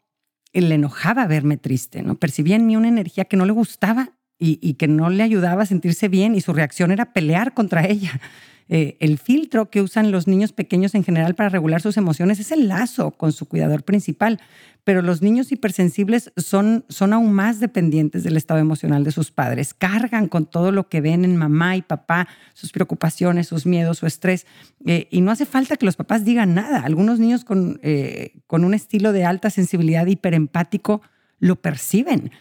le 0.54 0.75
enojaba 0.75 1.27
verme 1.27 1.58
triste, 1.58 2.01
¿no? 2.01 2.16
Percibía 2.16 2.56
en 2.56 2.66
mí 2.66 2.75
una 2.75 2.88
energía 2.88 3.25
que 3.25 3.38
no 3.38 3.46
le 3.46 3.51
gustaba 3.51 4.13
y, 4.39 4.60
y 4.62 4.76
que 4.76 4.88
no 4.88 5.10
le 5.10 5.22
ayudaba 5.22 5.63
a 5.63 5.67
sentirse 5.67 6.08
bien 6.08 6.34
y 6.34 6.41
su 6.41 6.54
reacción 6.54 6.91
era 6.91 7.13
pelear 7.13 7.54
contra 7.54 7.86
ella. 7.86 8.19
Eh, 8.69 8.97
el 8.99 9.17
filtro 9.17 9.69
que 9.69 9.82
usan 9.82 10.12
los 10.12 10.27
niños 10.27 10.51
pequeños 10.51 10.93
en 10.95 11.03
general 11.03 11.36
para 11.36 11.49
regular 11.49 11.82
sus 11.82 11.97
emociones 11.97 12.39
es 12.39 12.51
el 12.51 12.67
lazo 12.67 13.12
con 13.12 13.32
su 13.32 13.47
cuidador 13.47 13.84
principal, 13.84 14.39
pero 14.84 15.01
los 15.01 15.21
niños 15.21 15.51
hipersensibles 15.51 16.32
son, 16.38 16.86
son 16.89 17.13
aún 17.13 17.34
más 17.34 17.60
dependientes 17.60 18.23
del 18.23 18.38
estado 18.38 18.60
emocional 18.60 19.03
de 19.03 19.12
sus 19.12 19.32
padres, 19.32 19.73
cargan 19.73 20.27
con 20.27 20.45
todo 20.45 20.71
lo 20.71 20.89
que 20.89 21.01
ven 21.01 21.25
en 21.25 21.36
mamá 21.38 21.75
y 21.75 21.82
papá, 21.82 22.27
sus 22.53 22.71
preocupaciones, 22.71 23.47
sus 23.47 23.65
miedos, 23.65 23.97
su 23.97 24.06
estrés, 24.06 24.45
eh, 24.86 25.08
y 25.12 25.21
no 25.21 25.32
hace 25.32 25.45
falta 25.45 25.77
que 25.77 25.86
los 25.86 25.95
papás 25.95 26.25
digan 26.25 26.53
nada. 26.53 26.82
Algunos 26.82 27.19
niños 27.19 27.43
con, 27.43 27.80
eh, 27.84 28.39
con 28.47 28.63
un 28.63 28.73
estilo 28.73 29.12
de 29.12 29.25
alta 29.25 29.49
sensibilidad 29.49 30.06
hiperempático 30.06 31.01
lo 31.39 31.58
perciben. 31.58 32.32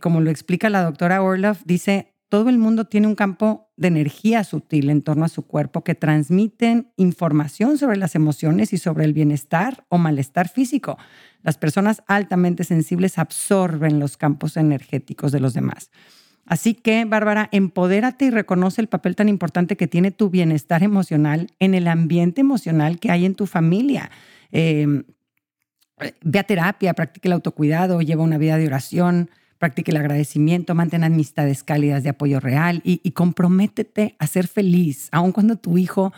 como 0.00 0.22
lo 0.22 0.30
explica 0.30 0.70
la 0.70 0.82
doctora 0.82 1.22
Orloff, 1.22 1.60
dice, 1.66 2.15
todo 2.28 2.48
el 2.48 2.58
mundo 2.58 2.86
tiene 2.86 3.06
un 3.06 3.14
campo 3.14 3.70
de 3.76 3.88
energía 3.88 4.42
sutil 4.42 4.90
en 4.90 5.02
torno 5.02 5.24
a 5.24 5.28
su 5.28 5.46
cuerpo 5.46 5.84
que 5.84 5.94
transmiten 5.94 6.92
información 6.96 7.78
sobre 7.78 7.96
las 7.96 8.14
emociones 8.14 8.72
y 8.72 8.78
sobre 8.78 9.04
el 9.04 9.12
bienestar 9.12 9.84
o 9.88 9.98
malestar 9.98 10.48
físico. 10.48 10.98
Las 11.42 11.56
personas 11.56 12.02
altamente 12.08 12.64
sensibles 12.64 13.18
absorben 13.18 14.00
los 14.00 14.16
campos 14.16 14.56
energéticos 14.56 15.30
de 15.30 15.40
los 15.40 15.54
demás. 15.54 15.90
Así 16.46 16.74
que, 16.74 17.04
Bárbara, 17.04 17.48
empodérate 17.52 18.26
y 18.26 18.30
reconoce 18.30 18.80
el 18.80 18.88
papel 18.88 19.16
tan 19.16 19.28
importante 19.28 19.76
que 19.76 19.88
tiene 19.88 20.12
tu 20.12 20.30
bienestar 20.30 20.82
emocional 20.82 21.48
en 21.58 21.74
el 21.74 21.88
ambiente 21.88 22.40
emocional 22.40 23.00
que 23.00 23.10
hay 23.10 23.24
en 23.24 23.34
tu 23.34 23.46
familia. 23.46 24.10
Em, 24.52 25.04
ve 26.22 26.38
a 26.38 26.44
terapia, 26.44 26.94
practique 26.94 27.28
el 27.28 27.32
autocuidado, 27.32 28.00
lleva 28.00 28.22
una 28.22 28.38
vida 28.38 28.58
de 28.58 28.66
oración, 28.66 29.30
practique 29.58 29.90
el 29.90 29.96
agradecimiento, 29.96 30.74
mantén 30.74 31.04
amistades 31.04 31.62
cálidas 31.62 32.02
de 32.02 32.10
apoyo 32.10 32.40
real 32.40 32.80
y, 32.84 33.10
comprométete 33.12 34.16
a 34.18 34.26
ser 34.26 34.48
feliz, 34.48 35.08
aun 35.12 35.32
cuando 35.32 35.56
tu 35.56 35.78
hijo 35.78 36.12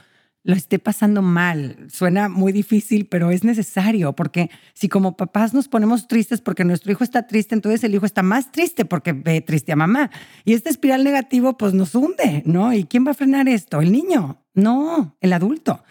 lo 0.44 0.54
esté 0.54 0.78
pasando 0.78 1.20
mal. 1.20 1.76
Suena 1.90 2.28
muy 2.28 2.52
difícil, 2.52 3.06
pero 3.06 3.30
es 3.30 3.44
necesario, 3.44 4.14
porque 4.14 4.50
si 4.72 4.88
como 4.88 5.16
papás 5.16 5.52
nos 5.52 5.68
ponemos 5.68 6.08
tristes 6.08 6.40
porque 6.40 6.64
nuestro 6.64 6.90
hijo 6.90 7.04
está 7.04 7.26
triste, 7.26 7.54
entonces 7.54 7.84
el 7.84 7.94
hijo 7.94 8.06
está 8.06 8.22
más 8.22 8.50
triste 8.50 8.84
porque 8.84 9.12
ve 9.12 9.40
triste 9.42 9.72
a 9.72 9.76
mamá. 9.76 10.10
Y 10.44 10.54
este 10.54 10.70
espiral 10.70 11.04
negativo 11.04 11.58
pues 11.58 11.74
nos 11.74 11.94
hunde, 11.94 12.42
¿no? 12.46 12.72
¿Y 12.72 12.84
quién 12.84 13.06
va 13.06 13.10
a 13.10 13.14
frenar 13.14 13.48
esto? 13.48 13.80
¿El 13.80 13.92
niño? 13.92 14.42
No, 14.54 15.16
el 15.20 15.32
adulto. 15.32 15.82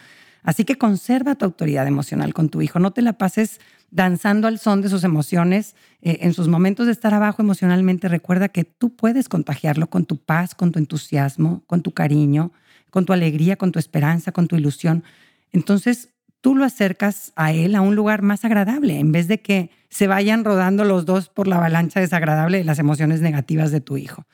Así 0.41 0.63
que 0.63 0.77
conserva 0.77 1.36
tu 1.36 1.45
autoridad 1.45 1.86
emocional 1.88 2.33
con 2.33 2.49
tu 2.49 2.62
hijo, 2.62 2.79
no 2.79 2.91
te 2.91 3.01
la 3.01 3.17
pases 3.17 3.60
danzando 3.89 4.47
al 4.47 4.60
son 4.60 4.82
de 4.82 4.89
sus 4.89 5.04
emociones. 5.04 5.76
Eh, 6.02 6.19
en 6.21 6.34
sus 6.34 6.47
momentos 6.47 6.86
de 6.86 6.91
estar 6.91 7.13
abajo 7.13 7.41
emocionalmente, 7.41 8.08
recuerda 8.08 8.50
que 8.50 8.63
tú 8.63 8.95
puedes 8.95 9.30
contagiarlo 9.30 9.88
con 9.88 10.06
tu 10.06 10.17
paz, 10.17 10.56
con 10.56 10.71
tu 10.71 10.80
entusiasmo, 10.80 11.63
con 11.67 11.82
tu 11.82 11.91
cariño, 11.91 12.52
con 12.89 13.06
tu 13.06 13.13
alegría, 13.13 13.56
con 13.56 13.71
tu 13.71 13.80
esperanza, 13.80 14.32
con 14.32 14.47
tu 14.47 14.56
ilusión. 14.56 15.04
Entonces, 15.52 16.10
tú 16.41 16.56
lo 16.56 16.65
acercas 16.65 17.34
a 17.36 17.52
él 17.52 17.76
a 17.76 17.82
un 17.82 17.95
lugar 17.95 18.21
más 18.21 18.45
agradable, 18.45 19.00
en 19.00 19.12
vez 19.12 19.28
de 19.28 19.41
que 19.41 19.71
se 19.89 20.08
vayan 20.08 20.43
rodando 20.43 20.84
los 20.84 21.06
dos 21.06 21.30
por 21.30 21.47
la 21.47 21.58
avalancha 21.58 22.00
desagradable 22.00 22.60
de 22.60 22.63
las 22.63 22.80
emociones 22.80 23.21
negativas 23.21 23.71
de 23.71 23.82
tu 23.82 23.97
hijo. 23.97 24.26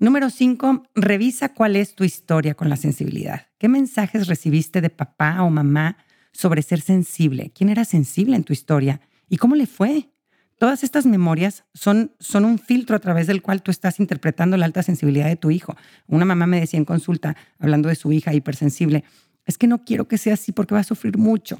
Número 0.00 0.30
cinco, 0.30 0.84
revisa 0.94 1.54
cuál 1.54 1.74
es 1.74 1.96
tu 1.96 2.04
historia 2.04 2.54
con 2.54 2.68
la 2.68 2.76
sensibilidad. 2.76 3.46
¿Qué 3.58 3.68
mensajes 3.68 4.28
recibiste 4.28 4.80
de 4.80 4.90
papá 4.90 5.42
o 5.42 5.50
mamá 5.50 5.96
sobre 6.32 6.62
ser 6.62 6.80
sensible. 6.80 7.50
¿Quién 7.54 7.70
era 7.70 7.84
sensible 7.84 8.36
en 8.36 8.44
tu 8.44 8.52
historia? 8.52 9.00
¿Y 9.28 9.36
cómo 9.36 9.54
le 9.54 9.66
fue? 9.66 10.10
Todas 10.58 10.82
estas 10.82 11.06
memorias 11.06 11.64
son, 11.72 12.12
son 12.18 12.44
un 12.44 12.58
filtro 12.58 12.96
a 12.96 12.98
través 12.98 13.28
del 13.28 13.42
cual 13.42 13.62
tú 13.62 13.70
estás 13.70 14.00
interpretando 14.00 14.56
la 14.56 14.66
alta 14.66 14.82
sensibilidad 14.82 15.26
de 15.26 15.36
tu 15.36 15.52
hijo. 15.52 15.76
Una 16.08 16.24
mamá 16.24 16.46
me 16.46 16.58
decía 16.58 16.78
en 16.78 16.84
consulta, 16.84 17.36
hablando 17.60 17.88
de 17.88 17.94
su 17.94 18.10
hija 18.12 18.34
hipersensible, 18.34 19.04
es 19.46 19.56
que 19.56 19.68
no 19.68 19.84
quiero 19.84 20.08
que 20.08 20.18
sea 20.18 20.34
así 20.34 20.50
porque 20.50 20.74
va 20.74 20.80
a 20.80 20.84
sufrir 20.84 21.16
mucho. 21.16 21.58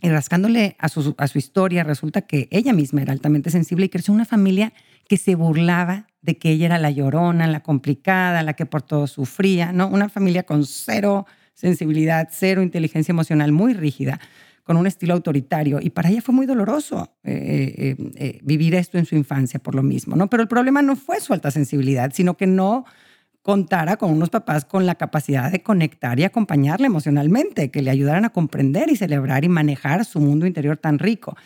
Y 0.00 0.10
rascándole 0.10 0.76
a 0.78 0.88
su, 0.88 1.14
a 1.18 1.26
su 1.26 1.38
historia, 1.38 1.84
resulta 1.84 2.22
que 2.22 2.48
ella 2.50 2.72
misma 2.72 3.02
era 3.02 3.12
altamente 3.12 3.50
sensible 3.50 3.86
y 3.86 3.88
creció 3.88 4.12
en 4.12 4.16
una 4.16 4.24
familia 4.26 4.72
que 5.08 5.16
se 5.16 5.34
burlaba 5.34 6.06
de 6.20 6.36
que 6.36 6.50
ella 6.50 6.66
era 6.66 6.78
la 6.78 6.90
llorona, 6.90 7.46
la 7.46 7.60
complicada, 7.60 8.42
la 8.42 8.52
que 8.52 8.66
por 8.66 8.82
todo 8.82 9.06
sufría, 9.06 9.72
¿no? 9.72 9.88
Una 9.88 10.08
familia 10.08 10.44
con 10.44 10.66
cero 10.66 11.26
sensibilidad, 11.58 12.28
cero 12.30 12.62
inteligencia 12.62 13.10
emocional, 13.10 13.50
muy 13.50 13.74
rígida, 13.74 14.20
con 14.62 14.76
un 14.76 14.86
estilo 14.86 15.14
autoritario. 15.14 15.80
Y 15.82 15.90
para 15.90 16.08
ella 16.08 16.22
fue 16.22 16.32
muy 16.32 16.46
doloroso 16.46 17.10
eh, 17.24 17.74
eh, 17.76 17.96
eh, 18.14 18.38
vivir 18.44 18.76
esto 18.76 18.96
en 18.96 19.06
su 19.06 19.16
infancia 19.16 19.58
por 19.58 19.74
lo 19.74 19.82
mismo, 19.82 20.14
¿no? 20.14 20.30
Pero 20.30 20.42
el 20.42 20.48
problema 20.48 20.82
no 20.82 20.94
fue 20.94 21.20
su 21.20 21.32
alta 21.32 21.50
sensibilidad, 21.50 22.12
sino 22.14 22.36
que 22.36 22.46
no 22.46 22.84
contara 23.42 23.96
con 23.96 24.10
unos 24.10 24.30
papás 24.30 24.64
con 24.64 24.86
la 24.86 24.94
capacidad 24.94 25.50
de 25.50 25.62
conectar 25.62 26.20
y 26.20 26.24
acompañarle 26.24 26.86
emocionalmente, 26.86 27.72
que 27.72 27.82
le 27.82 27.90
ayudaran 27.90 28.24
a 28.24 28.30
comprender 28.30 28.88
y 28.88 28.94
celebrar 28.94 29.44
y 29.44 29.48
manejar 29.48 30.04
su 30.04 30.20
mundo 30.20 30.46
interior 30.46 30.76
tan 30.76 30.98
rico. 30.98 31.36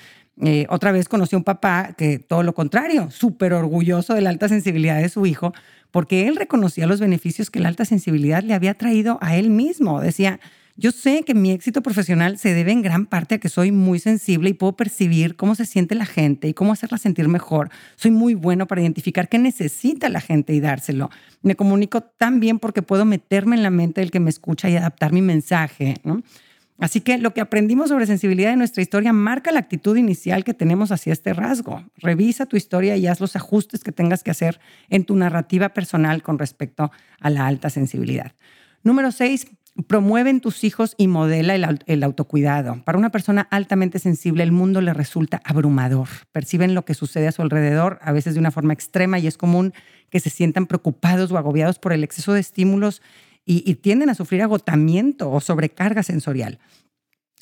otra 0.69 0.93
vez 0.93 1.09
conocí 1.09 1.37
a 1.37 1.39
un 1.39 1.45
papá 1.45 1.95
que 1.97 2.19
todo 2.19 2.43
lo 2.43 2.55
contrario, 2.55 3.11
súper 3.11 3.53
orgulloso 3.53 4.15
de 4.15 4.21
la 4.21 4.31
alta 4.31 4.49
sensibilidad 4.49 5.01
de 5.01 5.09
su 5.09 5.25
hijo, 5.25 5.53
porque 5.93 6.27
él 6.27 6.35
reconocía 6.35 6.89
los 6.89 6.99
beneficios 6.99 7.51
que 7.51 7.61
la 7.61 7.69
alta 7.69 7.85
sensibilidad 7.85 8.43
le 8.43 8.55
había 8.55 8.75
traído 8.75 9.19
a 9.21 9.37
él 9.37 9.51
mismo. 9.51 10.01
Decía, 10.01 10.41
yo 10.75 10.91
sé 10.91 11.23
que 11.23 11.35
mi 11.35 11.51
éxito 11.51 11.83
profesional 11.83 12.39
se 12.39 12.55
debe 12.55 12.73
en 12.73 12.81
gran 12.81 13.05
parte 13.05 13.35
a 13.35 13.39
que 13.39 13.51
soy 13.51 13.73
muy 13.73 13.99
sensible 13.99 14.49
y 14.49 14.55
puedo 14.55 14.75
percibir 14.75 15.37
cómo 15.37 15.55
se 15.55 15.67
siente 15.67 15.95
la 15.95 16.07
gente 16.07 16.49
y 16.49 16.55
cómo 16.55 16.73
hacerla 16.73 16.97
sentir 16.97 17.29
mejor. 17.29 17.69
Soy 17.97 18.11
muy 18.11 18.35
bueno 18.35 18.67
para 18.67 18.81
identificar 18.81 19.29
qué 19.29 19.39
necesita 19.39 20.09
la 20.09 20.21
gente 20.21 20.55
y 20.55 20.61
dárselo. 20.61 21.11
Me 21.43 21.57
comunico 21.57 22.01
tan 22.01 22.41
bien 22.41 22.59
porque 22.59 22.81
puedo 22.81 23.05
meterme 23.05 23.55
en 23.55 23.63
la 23.63 23.71
mente 23.71 24.01
del 24.01 24.11
que 24.11 24.21
me 24.21 24.31
escucha 24.31 24.71
y 24.71 24.77
adaptar 24.77 25.13
mi 25.13 25.21
mensaje. 25.21 25.97
Así 26.83 27.01
que 27.01 27.17
lo 27.17 27.33
que 27.33 27.41
aprendimos 27.41 27.91
sobre 27.91 28.07
sensibilidad 28.07 28.51
de 28.51 28.57
nuestra 28.57 28.83
historia 28.83 29.13
marca 29.13 29.53
la 29.53 29.61
actitud 29.61 29.97
inicial 29.97 30.43
que 30.43 30.53
tenemos 30.53 30.91
hacia 30.91 31.13
este 31.13 31.33
rasgo. 31.33 31.85
Revisa 31.99 32.47
tu 32.47 32.57
historia 32.57 32.97
y 32.97 33.07
haz 33.07 33.21
los 33.21 33.37
ajustes 33.37 33.85
que 33.85 33.93
tengas 33.93 34.25
que 34.25 34.33
hacer 34.33 34.59
en 34.91 35.05
tu 35.05 35.15
narrativa 35.15 35.69
personal 35.69 36.25
con 36.25 36.41
respecto 36.41 36.91
a 37.21 37.31
la 37.31 37.47
alta 37.47 37.71
sensibilidad. 37.71 38.33
Número 38.83 39.13
seis, 39.13 39.47
promueve 39.87 40.31
en 40.31 40.41
tus 40.41 40.65
hijos 40.65 40.97
y 40.99 41.07
modela 41.07 41.55
el, 41.55 42.03
autocuidado. 42.03 42.83
Para 42.83 42.99
una 42.99 43.11
persona 43.11 43.47
altamente 43.53 44.01
sensible, 44.01 44.43
el 44.43 44.51
mundo 44.51 44.81
le 44.81 44.93
resulta 44.93 45.41
abrumador. 45.45 46.09
Perciben 46.33 46.75
lo 46.75 46.85
que 46.85 46.95
sucede 46.95 47.29
a 47.29 47.33
su 47.33 47.43
alrededor, 47.43 48.01
a 48.03 48.11
veces 48.11 48.35
de 48.35 48.41
una 48.41 48.51
forma 48.51 48.73
extrema, 48.73 49.21
y 49.21 49.29
es 49.29 49.39
común 49.39 49.73
que 50.11 50.19
se 50.19 50.31
sientan 50.31 50.67
preocupados 50.67 51.31
o 51.31 51.39
agobiados 51.39 51.79
por 51.79 51.93
el 51.93 52.03
exceso 52.03 52.33
de 52.33 52.41
estímulos 52.41 53.03
y, 53.45 53.75
tienden 53.77 54.09
a 54.09 54.15
sufrir 54.15 54.43
agotamiento 54.43 55.31
o 55.31 55.41
sobrecarga 55.41 56.03
sensorial. 56.03 56.59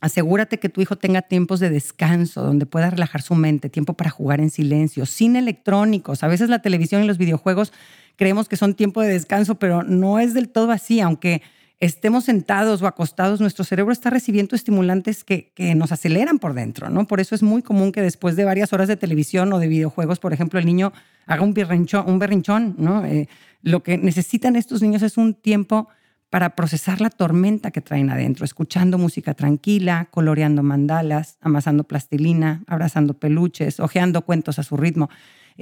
Asegúrate 0.01 0.59
que 0.59 0.71
tu 0.71 0.81
hijo 0.81 0.97
tenga 0.97 1.21
tiempos 1.21 1.61
de 1.61 1.69
descanso, 1.69 2.43
donde 2.43 2.65
pueda 2.65 2.89
relajar 2.89 3.21
su 3.21 3.35
mente, 3.35 3.69
tiempo 3.69 3.93
para 3.93 4.09
jugar 4.09 4.41
en 4.41 4.49
silencio, 4.49 5.05
sin 5.05 5.37
electrónicos. 5.37 6.23
A 6.23 6.29
veces 6.29 6.49
la 6.49 6.63
televisión 6.63 7.05
y 7.05 7.07
los 7.07 7.19
videojuegos 7.19 7.73
creemos 8.17 8.49
que 8.49 8.57
son 8.57 8.75
tiempo 8.75 9.03
de 9.03 9.09
descanso, 9.09 9.57
pero 9.57 9.83
no 9.83 10.19
es 10.19 10.33
del 10.33 10.49
todo 10.49 10.73
así, 10.73 11.01
aunque 11.01 11.43
estemos 11.81 12.25
sentados 12.25 12.83
o 12.83 12.87
acostados, 12.87 13.41
nuestro 13.41 13.65
cerebro 13.65 13.93
está 13.93 14.11
recibiendo 14.11 14.55
estimulantes 14.55 15.25
que, 15.25 15.53
nos 15.75 15.93
aceleran 15.93 16.39
por 16.39 16.53
dentro, 16.53 16.91
¿no? 16.91 17.07
Por 17.07 17.21
eso 17.21 17.35
es 17.35 17.43
muy 17.43 17.63
común 17.63 17.91
que 17.91 18.03
después 18.03 18.37
de 18.37 18.45
varias 18.45 18.73
horas 18.75 18.87
de 18.87 18.97
televisión 18.97 19.53
o 19.53 19.59
de 19.59 19.67
videojuegos, 19.67 20.19
por 20.19 20.35
ejemplo, 20.35 20.59
el 20.59 20.67
niño 20.67 20.93
haga 21.27 21.43
un 21.43 21.55
berrinchón, 21.55 22.05
un 22.07 22.75
¿no? 22.77 23.05
Eh, 23.07 23.29
lo 23.63 23.83
que 23.83 23.97
necesitan 23.97 24.57
estos 24.57 24.83
niños 24.83 25.03
es 25.03 25.17
un 25.17 25.35
tiempo 25.35 25.89
para 26.29 26.55
procesar 26.55 27.01
la 27.01 27.11
tormenta 27.11 27.71
que 27.71 27.81
traen 27.81 28.11
adentro, 28.11 28.45
escuchando 28.45 28.99
música 28.99 29.35
tranquila, 29.35 30.09
coloreando 30.11 30.63
mandalas, 30.63 31.39
amasando 31.41 31.85
plastilina, 31.85 32.63
abrazando 32.67 33.15
peluches, 33.15 33.81
hojeando 33.81 34.23
cuentos 34.23 34.59
a 34.59 34.63
su 34.63 34.77
ritmo. 34.77 35.09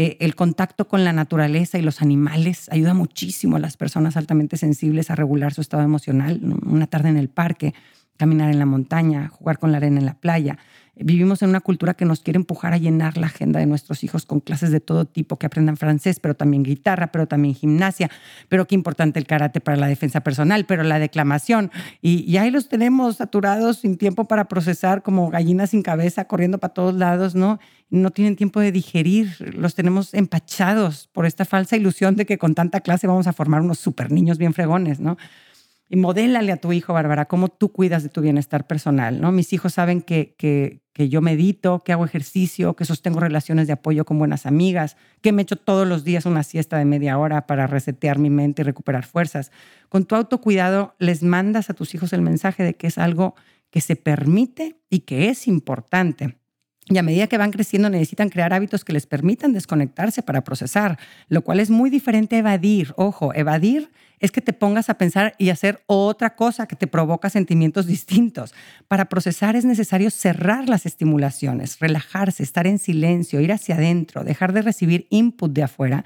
Eh, 0.00 0.16
el 0.20 0.36
contacto 0.36 0.86
con 0.86 1.02
la 1.02 1.12
naturaleza 1.12 1.76
y 1.76 1.82
los 1.82 2.02
animales 2.02 2.68
ayuda 2.70 2.94
muchísimo 2.94 3.56
a 3.56 3.58
las 3.58 3.76
personas 3.76 4.16
altamente 4.16 4.56
sensibles 4.56 5.10
a 5.10 5.16
regular 5.16 5.52
su 5.52 5.60
estado 5.60 5.82
emocional. 5.82 6.40
Una 6.64 6.86
tarde 6.86 7.08
en 7.08 7.16
el 7.16 7.28
parque, 7.28 7.74
caminar 8.16 8.48
en 8.52 8.60
la 8.60 8.64
montaña, 8.64 9.26
jugar 9.26 9.58
con 9.58 9.72
la 9.72 9.78
arena 9.78 9.98
en 9.98 10.06
la 10.06 10.14
playa. 10.14 10.56
Vivimos 11.00 11.42
en 11.42 11.50
una 11.50 11.60
cultura 11.60 11.94
que 11.94 12.04
nos 12.04 12.20
quiere 12.20 12.38
empujar 12.38 12.72
a 12.72 12.76
llenar 12.76 13.16
la 13.16 13.28
agenda 13.28 13.60
de 13.60 13.66
nuestros 13.66 14.02
hijos 14.02 14.26
con 14.26 14.40
clases 14.40 14.70
de 14.70 14.80
todo 14.80 15.04
tipo, 15.04 15.38
que 15.38 15.46
aprendan 15.46 15.76
francés, 15.76 16.18
pero 16.20 16.34
también 16.34 16.62
guitarra, 16.62 17.12
pero 17.12 17.28
también 17.28 17.54
gimnasia, 17.54 18.10
pero 18.48 18.66
qué 18.66 18.74
importante 18.74 19.18
el 19.18 19.26
karate 19.26 19.60
para 19.60 19.76
la 19.76 19.86
defensa 19.86 20.20
personal, 20.20 20.66
pero 20.66 20.82
la 20.82 20.98
declamación. 20.98 21.70
Y, 22.02 22.20
y 22.30 22.36
ahí 22.36 22.50
los 22.50 22.68
tenemos 22.68 23.16
saturados 23.16 23.78
sin 23.78 23.96
tiempo 23.96 24.24
para 24.24 24.46
procesar 24.46 25.02
como 25.02 25.30
gallinas 25.30 25.70
sin 25.70 25.82
cabeza, 25.82 26.26
corriendo 26.26 26.58
para 26.58 26.74
todos 26.74 26.94
lados, 26.94 27.34
¿no? 27.34 27.60
No 27.90 28.10
tienen 28.10 28.36
tiempo 28.36 28.60
de 28.60 28.72
digerir, 28.72 29.54
los 29.56 29.74
tenemos 29.74 30.14
empachados 30.14 31.08
por 31.12 31.26
esta 31.26 31.44
falsa 31.44 31.76
ilusión 31.76 32.16
de 32.16 32.26
que 32.26 32.38
con 32.38 32.54
tanta 32.54 32.80
clase 32.80 33.06
vamos 33.06 33.26
a 33.26 33.32
formar 33.32 33.62
unos 33.62 33.78
super 33.78 34.10
niños 34.10 34.36
bien 34.36 34.52
fregones, 34.52 35.00
¿no? 35.00 35.16
Y 35.88 35.96
modélale 35.96 36.52
a 36.52 36.56
tu 36.58 36.72
hijo, 36.72 36.92
Bárbara, 36.92 37.26
cómo 37.26 37.48
tú 37.48 37.72
cuidas 37.72 38.02
de 38.02 38.08
tu 38.08 38.20
bienestar 38.20 38.66
personal, 38.66 39.20
¿no? 39.20 39.32
Mis 39.32 39.52
hijos 39.52 39.74
saben 39.74 40.02
que, 40.02 40.34
que, 40.36 40.82
que, 40.92 41.08
yo 41.08 41.22
medito, 41.22 41.80
que 41.80 41.92
hago 41.92 42.04
ejercicio, 42.04 42.74
que 42.76 42.84
sostengo 42.84 43.20
relaciones 43.20 43.66
de 43.66 43.72
apoyo 43.72 44.04
con 44.04 44.18
buenas 44.18 44.44
amigas, 44.44 44.96
que 45.22 45.32
me 45.32 45.42
echo 45.42 45.56
todos 45.56 45.88
los 45.88 46.04
días 46.04 46.26
una 46.26 46.42
siesta 46.42 46.76
de 46.76 46.84
media 46.84 47.18
hora 47.18 47.46
para 47.46 47.66
resetear 47.66 48.18
mi 48.18 48.30
mente 48.30 48.62
y 48.62 48.64
recuperar 48.64 49.06
fuerzas. 49.06 49.50
Con 49.88 50.04
tu 50.04 50.14
autocuidado 50.14 50.94
les 50.98 51.22
mandas 51.22 51.70
a 51.70 51.74
tus 51.74 51.94
hijos 51.94 52.12
el 52.12 52.22
mensaje 52.22 52.62
de 52.62 52.74
que 52.74 52.88
es 52.88 52.98
algo 52.98 53.34
que 53.70 53.80
se 53.80 53.96
permite 53.96 54.80
y 54.90 55.00
que 55.00 55.28
es 55.28 55.46
importante. 55.46 56.37
Y 56.90 56.96
a 56.96 57.02
medida 57.02 57.26
que 57.26 57.36
van 57.36 57.50
creciendo 57.50 57.90
necesitan 57.90 58.30
crear 58.30 58.54
hábitos 58.54 58.84
que 58.84 58.94
les 58.94 59.06
permitan 59.06 59.52
desconectarse 59.52 60.22
para 60.22 60.42
procesar, 60.42 60.98
lo 61.28 61.42
cual 61.42 61.60
es 61.60 61.68
muy 61.68 61.90
diferente 61.90 62.36
a 62.36 62.38
evadir. 62.38 62.94
Ojo, 62.96 63.34
evadir 63.34 63.90
es 64.20 64.32
que 64.32 64.40
te 64.40 64.52
pongas 64.52 64.88
a 64.88 64.94
pensar 64.94 65.34
y 65.38 65.50
hacer 65.50 65.82
otra 65.86 66.34
cosa 66.34 66.66
que 66.66 66.76
te 66.76 66.86
provoca 66.86 67.30
sentimientos 67.30 67.86
distintos. 67.86 68.54
Para 68.88 69.04
procesar 69.04 69.54
es 69.54 69.64
necesario 69.64 70.10
cerrar 70.10 70.68
las 70.68 70.86
estimulaciones, 70.86 71.78
relajarse, 71.78 72.42
estar 72.42 72.66
en 72.66 72.78
silencio, 72.78 73.40
ir 73.40 73.52
hacia 73.52 73.76
adentro, 73.76 74.24
dejar 74.24 74.52
de 74.52 74.62
recibir 74.62 75.06
input 75.10 75.52
de 75.52 75.64
afuera 75.64 76.04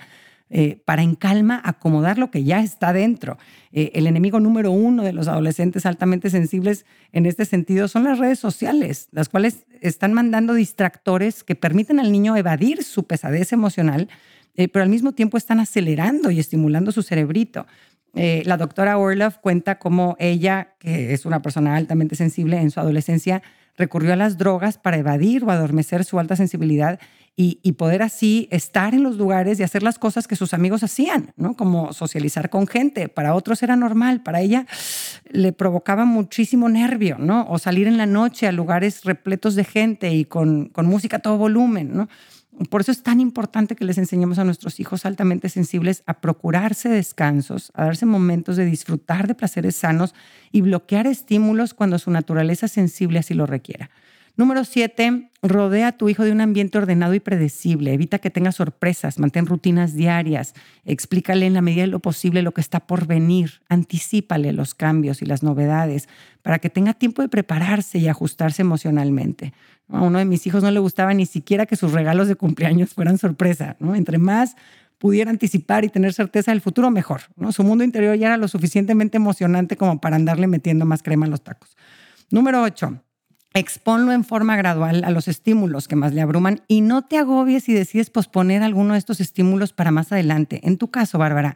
eh, 0.55 0.83
para 0.85 1.03
en 1.03 1.15
calma 1.15 1.63
acomodar 1.65 2.19
lo 2.19 2.31
que 2.31 2.45
ya 2.45 2.61
está 2.61 2.93
dentro. 2.93 3.39
Eh, 3.73 3.91
el 3.95 4.07
enemigo 4.07 4.39
número 4.39 4.71
uno 4.71 5.03
de 5.03 5.15
los 5.15 5.27
adolescentes 5.27 5.87
altamente 5.87 6.29
sensibles 6.29 6.85
en 7.13 7.25
este 7.25 7.47
sentido 7.47 7.89
son 7.89 8.05
las 8.05 8.19
redes 8.19 8.39
sociales, 8.39 9.09
las 9.13 9.31
cuales 9.31 9.65
están 9.81 10.13
mandando 10.13 10.53
distractores 10.53 11.43
que 11.43 11.55
permiten 11.55 11.99
al 11.99 12.13
niño 12.13 12.37
evadir 12.37 12.85
su 12.85 13.05
pesadez 13.05 13.55
emocional, 13.55 14.11
eh, 14.55 14.69
pero 14.69 14.83
al 14.83 14.91
mismo 14.91 15.13
tiempo 15.13 15.39
están 15.39 15.59
acelerando 15.59 16.31
y 16.31 16.39
estimulando 16.39 16.93
su 16.93 17.03
cerebrito. 17.03 17.67
la 18.13 18.59
doctora 18.59 18.99
Orloff 18.99 19.39
cuenta 19.39 19.79
cómo 19.79 20.17
ella, 20.19 20.75
que 20.79 21.15
es 21.15 21.25
una 21.25 21.41
persona 21.41 21.77
altamente 21.77 22.15
sensible 22.15 22.61
en 22.61 22.71
su 22.71 22.79
adolescencia, 22.79 23.43
recurrió 23.79 24.13
a 24.13 24.17
las 24.17 24.37
drogas 24.37 24.77
para 24.77 24.99
evadir 24.99 25.45
o 25.45 25.51
adormecer 25.51 26.05
su 26.05 26.19
alta 26.19 26.37
sensibilidad 26.37 27.01
y, 27.35 27.73
poder 27.73 28.03
así 28.03 28.47
estar 28.51 28.95
en 28.95 29.03
los 29.03 29.17
lugares 29.17 29.59
y 29.59 29.63
hacer 29.63 29.83
las 29.83 29.99
cosas 29.99 30.29
que 30.29 30.37
sus 30.37 30.53
amigos 30.53 30.83
hacían, 30.83 31.33
¿no? 31.37 31.57
Como 31.57 31.95
socializar 31.95 32.51
con 32.51 32.67
gente. 32.67 33.09
Para 33.09 33.35
otros 33.35 33.63
era 33.63 33.75
normal, 33.75 34.23
para 34.23 34.43
ella 34.43 34.67
le 35.31 35.53
provocaba 35.53 36.05
muchísimo 36.05 36.69
nervio, 36.69 37.17
¿no? 37.19 37.47
O 37.49 37.59
salir 37.59 37.89
en 37.89 37.97
la 37.97 38.05
noche 38.05 38.47
a 38.47 38.53
lugares 38.53 39.05
repletos 39.05 39.55
de 39.55 39.65
gente 39.65 40.13
y 40.13 40.27
con, 40.27 40.71
música 40.77 41.17
a 41.17 41.21
todo 41.21 41.39
volumen, 41.39 41.97
¿no? 41.97 42.09
Por 42.69 42.83
eso 42.83 42.93
es 42.93 43.03
tan 43.03 43.19
importante 43.19 43.77
que 43.77 43.87
les 43.87 43.97
enseñemos 43.97 44.39
a 44.39 44.45
nuestros 44.45 44.79
hijos 44.79 45.07
altamente 45.07 45.49
sensibles 45.49 46.03
a 46.05 46.21
procurarse 46.21 46.91
descansos, 46.91 47.73
a 47.75 47.87
darse 47.87 48.05
momentos 48.05 48.57
de 48.57 48.67
disfrutar 48.67 49.27
de 49.27 49.35
placeres 49.35 49.75
sanos 49.75 50.15
y 50.53 50.61
bloquear 50.61 51.07
estímulos 51.07 51.73
cuando 51.73 51.99
su 51.99 52.11
naturaleza 52.11 52.69
sensible 52.69 53.21
así 53.21 53.33
lo 53.33 53.47
requiera. 53.47 53.91
Número 54.35 54.65
siete, 54.65 55.31
rodea 55.43 55.89
a 55.89 55.93
tu 55.93 56.09
hijo 56.09 56.25
de 56.25 56.33
un 56.33 56.41
ambiente 56.41 56.79
ordenado 56.79 57.13
y 57.13 57.21
predecible. 57.21 57.93
Evita 57.93 58.19
que 58.19 58.31
tenga 58.31 58.51
sorpresas, 58.51 59.19
mantén 59.19 59.45
rutinas 59.45 59.95
diarias, 59.95 60.55
explícale 60.85 61.45
en 61.45 61.53
la 61.53 61.61
medida 61.61 61.83
de 61.83 61.89
lo 61.89 62.01
posible 62.01 62.41
lo 62.41 62.53
que 62.53 62.63
está 62.63 62.81
por 62.81 63.07
venir, 63.07 63.61
anticípale 63.69 64.53
los 64.53 64.75
cambios 64.75 65.21
y 65.21 65.27
las 65.27 65.43
novedades 65.43 66.09
para 66.41 66.59
que 66.61 66.71
tenga 66.71 66.95
tiempo 66.95 67.21
de 67.21 67.29
prepararse 67.29 67.99
y 67.99 68.09
ajustarse 68.09 68.63
emocionalmente. 68.63 69.53
A 69.89 70.01
uno 70.01 70.19
de 70.19 70.25
mis 70.25 70.47
hijos 70.47 70.63
no 70.63 70.71
le 70.71 70.81
gustaba 70.81 71.13
ni 71.13 71.27
siquiera 71.27 71.67
que 71.67 71.77
sus 71.77 71.93
regalos 71.93 72.27
de 72.27 72.37
cumpleaños 72.37 72.95
fueran 72.95 73.19
sorpresa. 73.19 73.77
¿no? 73.81 73.95
Entre 73.95 74.17
más 74.17 74.57
pudiera 74.97 75.31
anticipar 75.31 75.85
y 75.85 75.89
tener 75.89 76.15
certeza 76.15 76.53
del 76.53 76.63
futuro, 76.63 76.91
mejor. 76.91 77.23
¿no? 77.37 77.53
Su 77.53 77.65
mundo 77.65 77.85
interior 77.85 78.17
ya 78.17 78.29
era 78.29 78.37
lo 78.39 78.49
suficientemente 78.49 79.19
emocionante 79.19 79.77
como 79.77 80.01
para 80.01 80.17
andarle 80.17 80.47
metiendo 80.47 80.87
más 80.87 81.03
crema 81.03 81.27
a 81.27 81.29
los 81.29 81.43
tacos. 81.43 81.77
Número 82.31 82.63
ocho, 82.63 83.03
Exponlo 83.55 84.13
en 84.13 84.25
forma 84.25 84.57
gradual 84.57 85.05
a 85.05 85.11
los 85.11 85.29
estímulos 85.29 85.87
que 85.87 85.97
más 85.97 86.15
le 86.15 86.23
abruman 86.23 86.63
y 86.69 86.81
no 86.81 87.03
te 87.03 87.19
agobies 87.19 87.65
si 87.65 87.75
decides 87.75 88.09
posponer 88.09 88.63
alguno 88.63 88.95
de 88.95 88.99
estos 88.99 89.21
estímulos 89.21 89.75
para 89.75 89.91
más 89.91 90.11
adelante. 90.11 90.61
En 90.65 90.79
tu 90.79 90.91
caso, 90.91 91.19
Bárbara, 91.19 91.55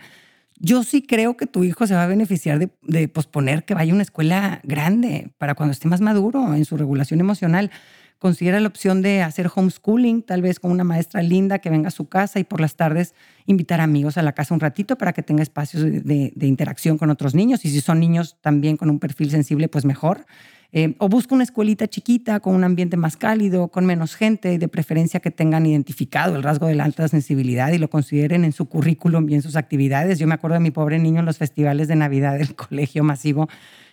yo 0.59 0.83
sí 0.83 1.01
creo 1.01 1.39
que 1.39 1.47
tu 1.47 1.65
hijo 1.65 1.87
se 1.87 1.95
va 1.95 2.05
a 2.05 2.07
beneficiar 2.07 2.59
de, 2.59 3.09
posponer 3.09 3.65
que 3.65 3.75
vaya 3.75 3.93
a 3.93 3.95
una 3.95 4.03
escuela 4.03 4.61
grande 4.63 5.31
para 5.39 5.55
cuando 5.55 5.73
esté 5.73 5.89
más 5.89 6.03
maduro 6.03 6.55
en 6.55 6.67
su 6.67 6.77
regulación 6.77 7.21
emocional. 7.21 7.71
Considera 8.19 8.61
la 8.61 8.69
opción 8.69 9.01
de 9.01 9.23
hacer 9.23 9.51
homeschooling, 9.55 10.23
tal 10.23 10.43
vez 10.43 10.61
con 10.61 10.71
una 10.71 10.85
maestra 10.85 11.23
linda 11.23 11.59
que 11.59 11.71
venga 11.71 11.89
a 11.89 11.91
su 11.91 12.09
casa 12.09 12.39
y 12.39 12.45
por 12.45 12.61
las 12.61 12.77
tardes 12.77 13.15
invitar 13.47 13.81
amigos 13.81 14.19
a 14.19 14.23
la 14.23 14.33
casa 14.33 14.55
un 14.55 14.61
ratito 14.61 14.97
para 14.97 15.13
que 15.13 15.23
tenga 15.23 15.43
espacios 15.43 15.83
de, 15.83 16.33
de 16.35 16.47
interacción 16.47 16.99
con 16.99 17.11
otros 17.11 17.35
niños. 17.35 17.65
Y 17.65 17.71
si 17.71 17.81
son 17.81 18.01
niños 18.01 18.37
también 18.41 18.77
con 18.77 18.91
un 18.91 18.99
perfil 18.99 19.31
sensible, 19.31 19.69
pues 19.69 19.87
mejor. 19.87 20.27
Eh, 20.73 20.95
o 20.99 21.09
busca 21.09 21.35
una 21.35 21.45
escuelita 21.45 21.87
chiquita 21.87 22.41
con 22.41 22.55
un 22.55 22.65
ambiente 22.65 22.97
más 22.97 23.17
cálido, 23.17 23.69
con 23.69 23.87
menos 23.87 24.15
gente 24.15 24.59
de 24.59 24.69
preferencia 24.69 25.21
que 25.21 25.31
tengan 25.31 25.65
identificado 25.67 26.37
el 26.37 26.43
rasgo 26.43 26.67
de 26.67 26.75
la 26.75 26.85
alta 26.85 27.09
sensibilidad 27.09 27.73
y 27.73 27.79
lo 27.79 27.89
consideren 27.89 28.45
en 28.45 28.53
su 28.53 28.67
currículum 28.67 29.29
y 29.29 29.35
en 29.35 29.43
sus 29.43 29.57
actividades. 29.57 30.19
Yo 30.19 30.27
me 30.27 30.35
acuerdo 30.35 30.55
de 30.55 30.61
mi 30.61 30.71
pobre 30.71 30.99
niño 30.99 31.21
en 31.21 31.27
los 31.27 31.39
festivales 31.39 31.89
de 31.89 31.97
Navidad 31.97 32.39
del 32.39 32.55
colegio 32.57 33.05
masivo. 33.05 33.49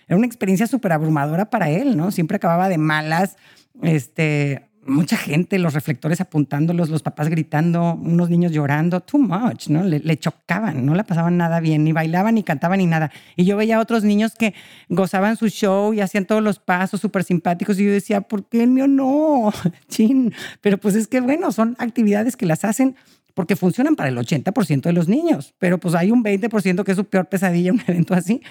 Era 0.08 0.18
una 0.18 0.26
experiencia 0.26 0.68
súper 0.68 0.92
abrumadora 0.92 1.50
para 1.50 1.70
él, 1.70 1.96
¿no? 1.96 2.12
Siempre 2.12 2.36
acababa 2.36 2.70
de 2.70 2.78
malas. 2.78 3.38
Este, 3.82 4.70
mucha 4.86 5.18
gente, 5.18 5.60
los 5.60 5.74
reflectores 5.74 6.22
apuntándolos, 6.22 6.90
los 6.90 7.02
papás 7.04 7.30
gritando, 7.30 7.96
unos 7.96 8.30
niños 8.30 8.52
llorando, 8.52 9.02
too 9.02 9.20
much, 9.20 9.68
¿no? 9.68 9.84
Le, 9.84 10.18
chocaban, 10.18 10.86
no 10.86 10.96
la 10.96 11.04
pasaban 11.04 11.38
nada 11.38 11.60
bien, 11.60 11.84
ni 11.84 11.92
bailaban, 11.92 12.36
ni 12.36 12.44
cantaban, 12.44 12.80
ni 12.80 12.86
nada. 12.86 13.12
Y 13.36 13.46
yo 13.46 13.58
veía 13.58 13.78
a 13.78 13.80
otros 13.80 14.04
niños 14.04 14.36
que 14.36 14.54
gozaban 14.90 15.38
su 15.38 15.48
show 15.48 15.94
y 15.94 16.02
hacían 16.02 16.26
todos 16.26 16.44
los 16.44 16.60
pasos 16.60 17.02
súper 17.02 17.24
simpáticos 17.24 17.80
y 17.80 17.86
yo 17.86 17.92
decía, 17.92 18.22
¿por 18.22 18.46
qué 18.46 18.64
el 18.64 18.70
mío 18.70 18.88
no? 18.88 19.52
Chin. 19.88 20.34
Pero 20.62 20.78
pues 20.78 20.96
es 20.96 21.08
que, 21.08 21.22
bueno, 21.22 21.52
son 21.52 21.76
actividades 21.80 22.36
que 22.36 22.46
las 22.46 22.66
hacen 22.66 22.96
porque 23.34 23.56
funcionan 23.56 23.96
para 23.96 24.10
el 24.10 24.18
80% 24.18 24.82
de 24.82 24.94
los 24.94 25.08
niños, 25.08 25.56
pero 25.58 25.80
pues 25.80 25.96
hay 25.96 26.12
un 26.12 26.24
20% 26.24 26.84
que 26.84 26.92
es 26.92 26.98
su 26.98 27.06
peor 27.06 27.28
pesadilla, 27.28 27.72
un 27.72 27.82
evento 27.88 28.14
así. 28.14 28.42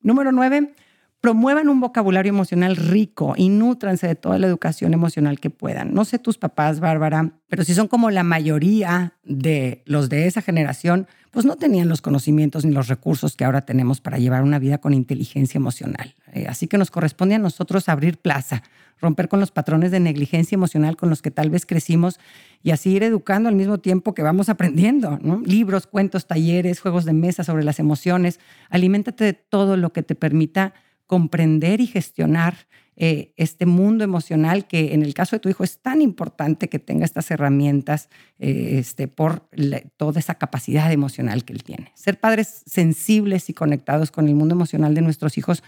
Número 0.00 0.32
nueve, 0.32 0.72
promuevan 1.20 1.68
un 1.68 1.80
vocabulario 1.80 2.30
emocional 2.30 2.76
rico 2.76 3.34
y 3.36 3.48
nútranse 3.48 4.06
de 4.06 4.14
toda 4.14 4.38
la 4.38 4.46
educación 4.46 4.94
emocional 4.94 5.40
que 5.40 5.50
puedan. 5.50 5.92
No 5.92 6.04
sé 6.04 6.18
tus 6.18 6.38
papás, 6.38 6.78
Bárbara, 6.78 7.32
pero 7.48 7.64
si 7.64 7.74
son 7.74 7.88
como 7.88 8.10
la 8.10 8.22
mayoría 8.22 9.14
de 9.24 9.82
los 9.84 10.08
de 10.08 10.26
esa 10.26 10.42
generación, 10.42 11.08
pues 11.30 11.44
no 11.44 11.56
tenían 11.56 11.88
los 11.88 12.02
conocimientos 12.02 12.64
ni 12.64 12.72
los 12.72 12.88
recursos 12.88 13.36
que 13.36 13.44
ahora 13.44 13.62
tenemos 13.62 14.00
para 14.00 14.18
llevar 14.18 14.42
una 14.42 14.58
vida 14.58 14.78
con 14.78 14.94
inteligencia 14.94 15.58
emocional. 15.58 16.14
Eh, 16.32 16.46
así 16.48 16.68
que 16.68 16.78
nos 16.78 16.90
corresponde 16.90 17.34
a 17.34 17.38
nosotros 17.38 17.88
abrir 17.88 18.18
plaza, 18.18 18.62
romper 19.00 19.28
con 19.28 19.40
los 19.40 19.50
patrones 19.50 19.90
de 19.90 20.00
negligencia 20.00 20.56
emocional 20.56 20.96
con 20.96 21.10
los 21.10 21.20
que 21.20 21.30
tal 21.30 21.50
vez 21.50 21.66
crecimos 21.66 22.18
y 22.62 22.70
así 22.70 22.90
ir 22.90 23.02
educando 23.02 23.48
al 23.48 23.54
mismo 23.54 23.78
tiempo 23.78 24.14
que 24.14 24.22
vamos 24.22 24.48
aprendiendo. 24.48 25.18
Libros, 25.44 25.86
cuentos, 25.86 26.26
talleres, 26.26 26.80
juegos 26.80 27.04
de 27.04 27.12
mesa 27.12 27.44
sobre 27.44 27.64
las 27.64 27.78
emociones. 27.78 28.40
Aliméntate 28.70 29.24
de 29.24 29.32
todo 29.32 29.76
lo 29.76 29.92
que 29.92 30.02
te 30.02 30.14
permita 30.14 30.74
comprender 31.08 31.80
y 31.80 31.88
gestionar 31.88 32.68
eh, 33.00 33.32
este 33.36 33.64
mundo 33.64 34.04
emocional 34.04 34.66
que 34.66 34.92
en 34.92 35.02
el 35.02 35.14
caso 35.14 35.36
de 35.36 35.40
tu 35.40 35.48
hijo 35.48 35.64
es 35.64 35.78
tan 35.78 36.02
importante 36.02 36.68
que 36.68 36.78
tenga 36.78 37.04
estas 37.04 37.30
herramientas 37.30 38.08
eh, 38.38 38.76
este, 38.78 39.08
por 39.08 39.48
toda 39.96 40.20
esa 40.20 40.34
capacidad 40.34 40.92
emocional 40.92 41.44
que 41.44 41.54
él 41.54 41.64
tiene. 41.64 41.92
Ser 41.94 42.20
padres 42.20 42.62
sensibles 42.66 43.48
y 43.50 43.54
conectados 43.54 44.10
con 44.10 44.28
el 44.28 44.34
mundo 44.34 44.54
emocional 44.54 44.94
de 44.94 45.00
nuestros 45.00 45.38
hijos 45.38 45.64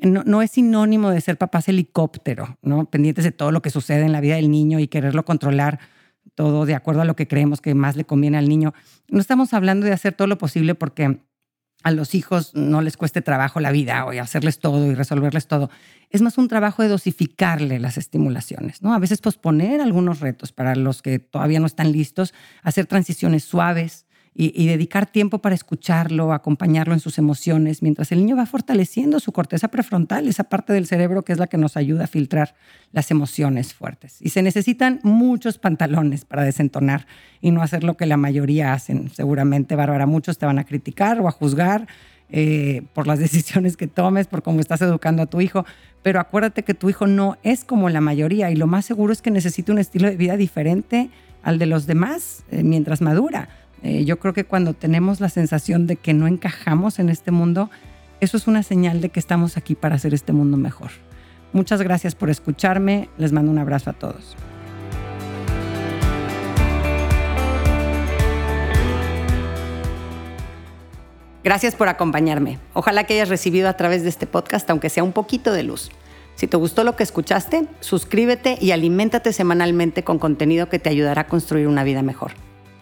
no, 0.00 0.22
no, 0.24 0.42
es 0.42 0.52
sinónimo 0.52 1.10
de 1.10 1.20
ser 1.20 1.38
papás 1.38 1.68
helicóptero, 1.68 2.58
¿no? 2.62 2.84
pendientes 2.84 3.24
de 3.24 3.32
todo 3.32 3.50
lo 3.50 3.62
que 3.62 3.70
sucede 3.70 4.04
en 4.04 4.12
la 4.12 4.20
vida 4.20 4.36
del 4.36 4.50
niño 4.50 4.78
y 4.78 4.88
quererlo 4.88 5.24
controlar 5.24 5.78
todo 6.34 6.66
de 6.66 6.74
acuerdo 6.74 7.02
a 7.02 7.04
lo 7.04 7.16
que 7.16 7.28
creemos 7.28 7.60
que 7.60 7.74
más 7.74 7.96
le 7.96 8.04
conviene 8.04 8.38
al 8.38 8.48
niño. 8.48 8.74
No 9.08 9.20
estamos 9.20 9.54
hablando 9.54 9.86
de 9.86 9.92
hacer 9.92 10.14
todo 10.14 10.28
lo 10.28 10.38
posible 10.38 10.74
porque 10.74 11.20
a 11.84 11.90
los 11.90 12.14
hijos 12.14 12.54
no 12.54 12.80
les 12.80 12.96
cueste 12.96 13.20
trabajo 13.20 13.60
la 13.60 13.70
vida 13.70 14.06
o 14.06 14.10
hacerles 14.20 14.58
todo 14.58 14.90
y 14.90 14.94
resolverles 14.94 15.46
todo. 15.46 15.70
Es 16.10 16.22
más 16.22 16.38
un 16.38 16.48
trabajo 16.48 16.82
de 16.82 16.88
dosificarle 16.88 17.78
las 17.78 17.98
estimulaciones, 17.98 18.82
¿no? 18.82 18.94
A 18.94 18.98
veces 18.98 19.20
posponer 19.20 19.82
algunos 19.82 20.20
retos 20.20 20.50
para 20.50 20.74
los 20.76 21.02
que 21.02 21.18
todavía 21.18 21.60
no 21.60 21.66
están 21.66 21.92
listos, 21.92 22.32
hacer 22.62 22.86
transiciones 22.86 23.44
suaves, 23.44 24.06
y, 24.36 24.66
dedicar 24.66 25.06
tiempo 25.06 25.38
para 25.38 25.54
escucharlo, 25.54 26.32
acompañarlo 26.32 26.92
en 26.92 26.98
sus 26.98 27.18
emociones, 27.18 27.82
mientras 27.82 28.10
el 28.10 28.18
niño 28.18 28.36
va 28.36 28.46
fortaleciendo 28.46 29.20
su 29.20 29.30
corteza 29.30 29.68
prefrontal, 29.68 30.26
esa 30.26 30.44
parte 30.44 30.72
del 30.72 30.88
cerebro 30.88 31.22
que 31.22 31.32
es 31.32 31.38
la 31.38 31.46
que 31.46 31.56
nos 31.56 31.76
ayuda 31.76 32.04
a 32.04 32.06
filtrar 32.08 32.56
las 32.90 33.12
emociones 33.12 33.74
fuertes. 33.74 34.16
Y 34.20 34.30
se 34.30 34.42
necesitan 34.42 34.98
muchos 35.04 35.58
pantalones 35.58 36.24
para 36.24 36.42
desentonar 36.42 37.06
y 37.40 37.52
no 37.52 37.62
hacer 37.62 37.84
lo 37.84 37.96
que 37.96 38.06
la 38.06 38.16
mayoría 38.16 38.72
hacen. 38.72 39.08
Seguramente, 39.10 39.76
Bárbara, 39.76 40.06
muchos 40.06 40.36
te 40.36 40.46
van 40.46 40.58
a 40.58 40.64
criticar 40.64 41.20
o 41.20 41.28
a 41.28 41.30
juzgar. 41.30 41.86
Eh, 42.30 42.82
por 42.94 43.06
las 43.06 43.18
decisiones 43.20 43.76
que 43.76 43.86
tomes, 43.86 44.26
por 44.26 44.42
cómo 44.42 44.58
estás 44.58 44.80
educando 44.80 45.22
a 45.22 45.26
tu 45.26 45.42
hijo, 45.42 45.66
pero 46.02 46.18
acuérdate 46.18 46.62
que 46.64 46.74
tu 46.74 46.88
hijo 46.88 47.06
no 47.06 47.36
es 47.42 47.64
como 47.64 47.90
la 47.90 48.00
mayoría 48.00 48.50
y 48.50 48.56
lo 48.56 48.66
más 48.66 48.86
seguro 48.86 49.12
es 49.12 49.20
que 49.22 49.30
necesite 49.30 49.70
un 49.70 49.78
estilo 49.78 50.08
de 50.08 50.16
vida 50.16 50.36
diferente 50.36 51.10
al 51.42 51.58
de 51.58 51.66
los 51.66 51.86
demás 51.86 52.42
eh, 52.50 52.64
mientras 52.64 53.02
madura. 53.02 53.48
Eh, 53.84 54.06
yo 54.06 54.18
creo 54.18 54.32
que 54.32 54.44
cuando 54.44 54.72
tenemos 54.72 55.20
la 55.20 55.28
sensación 55.28 55.86
de 55.86 55.96
que 55.96 56.14
no 56.14 56.26
encajamos 56.26 56.98
en 56.98 57.10
este 57.10 57.30
mundo, 57.30 57.70
eso 58.20 58.38
es 58.38 58.46
una 58.46 58.62
señal 58.62 59.02
de 59.02 59.10
que 59.10 59.20
estamos 59.20 59.58
aquí 59.58 59.74
para 59.74 59.96
hacer 59.96 60.14
este 60.14 60.32
mundo 60.32 60.56
mejor. 60.56 60.90
Muchas 61.52 61.82
gracias 61.82 62.14
por 62.14 62.30
escucharme. 62.30 63.10
Les 63.18 63.30
mando 63.30 63.52
un 63.52 63.58
abrazo 63.58 63.90
a 63.90 63.92
todos. 63.92 64.36
Gracias 71.44 71.74
por 71.74 71.88
acompañarme. 71.88 72.58
Ojalá 72.72 73.04
que 73.04 73.12
hayas 73.12 73.28
recibido 73.28 73.68
a 73.68 73.74
través 73.74 74.02
de 74.02 74.08
este 74.08 74.26
podcast, 74.26 74.68
aunque 74.70 74.88
sea 74.88 75.04
un 75.04 75.12
poquito 75.12 75.52
de 75.52 75.62
luz. 75.62 75.90
Si 76.36 76.46
te 76.46 76.56
gustó 76.56 76.84
lo 76.84 76.96
que 76.96 77.02
escuchaste, 77.02 77.68
suscríbete 77.80 78.56
y 78.62 78.70
aliméntate 78.70 79.34
semanalmente 79.34 80.02
con 80.04 80.18
contenido 80.18 80.70
que 80.70 80.78
te 80.78 80.88
ayudará 80.88 81.22
a 81.22 81.26
construir 81.26 81.68
una 81.68 81.84
vida 81.84 82.00
mejor. 82.00 82.32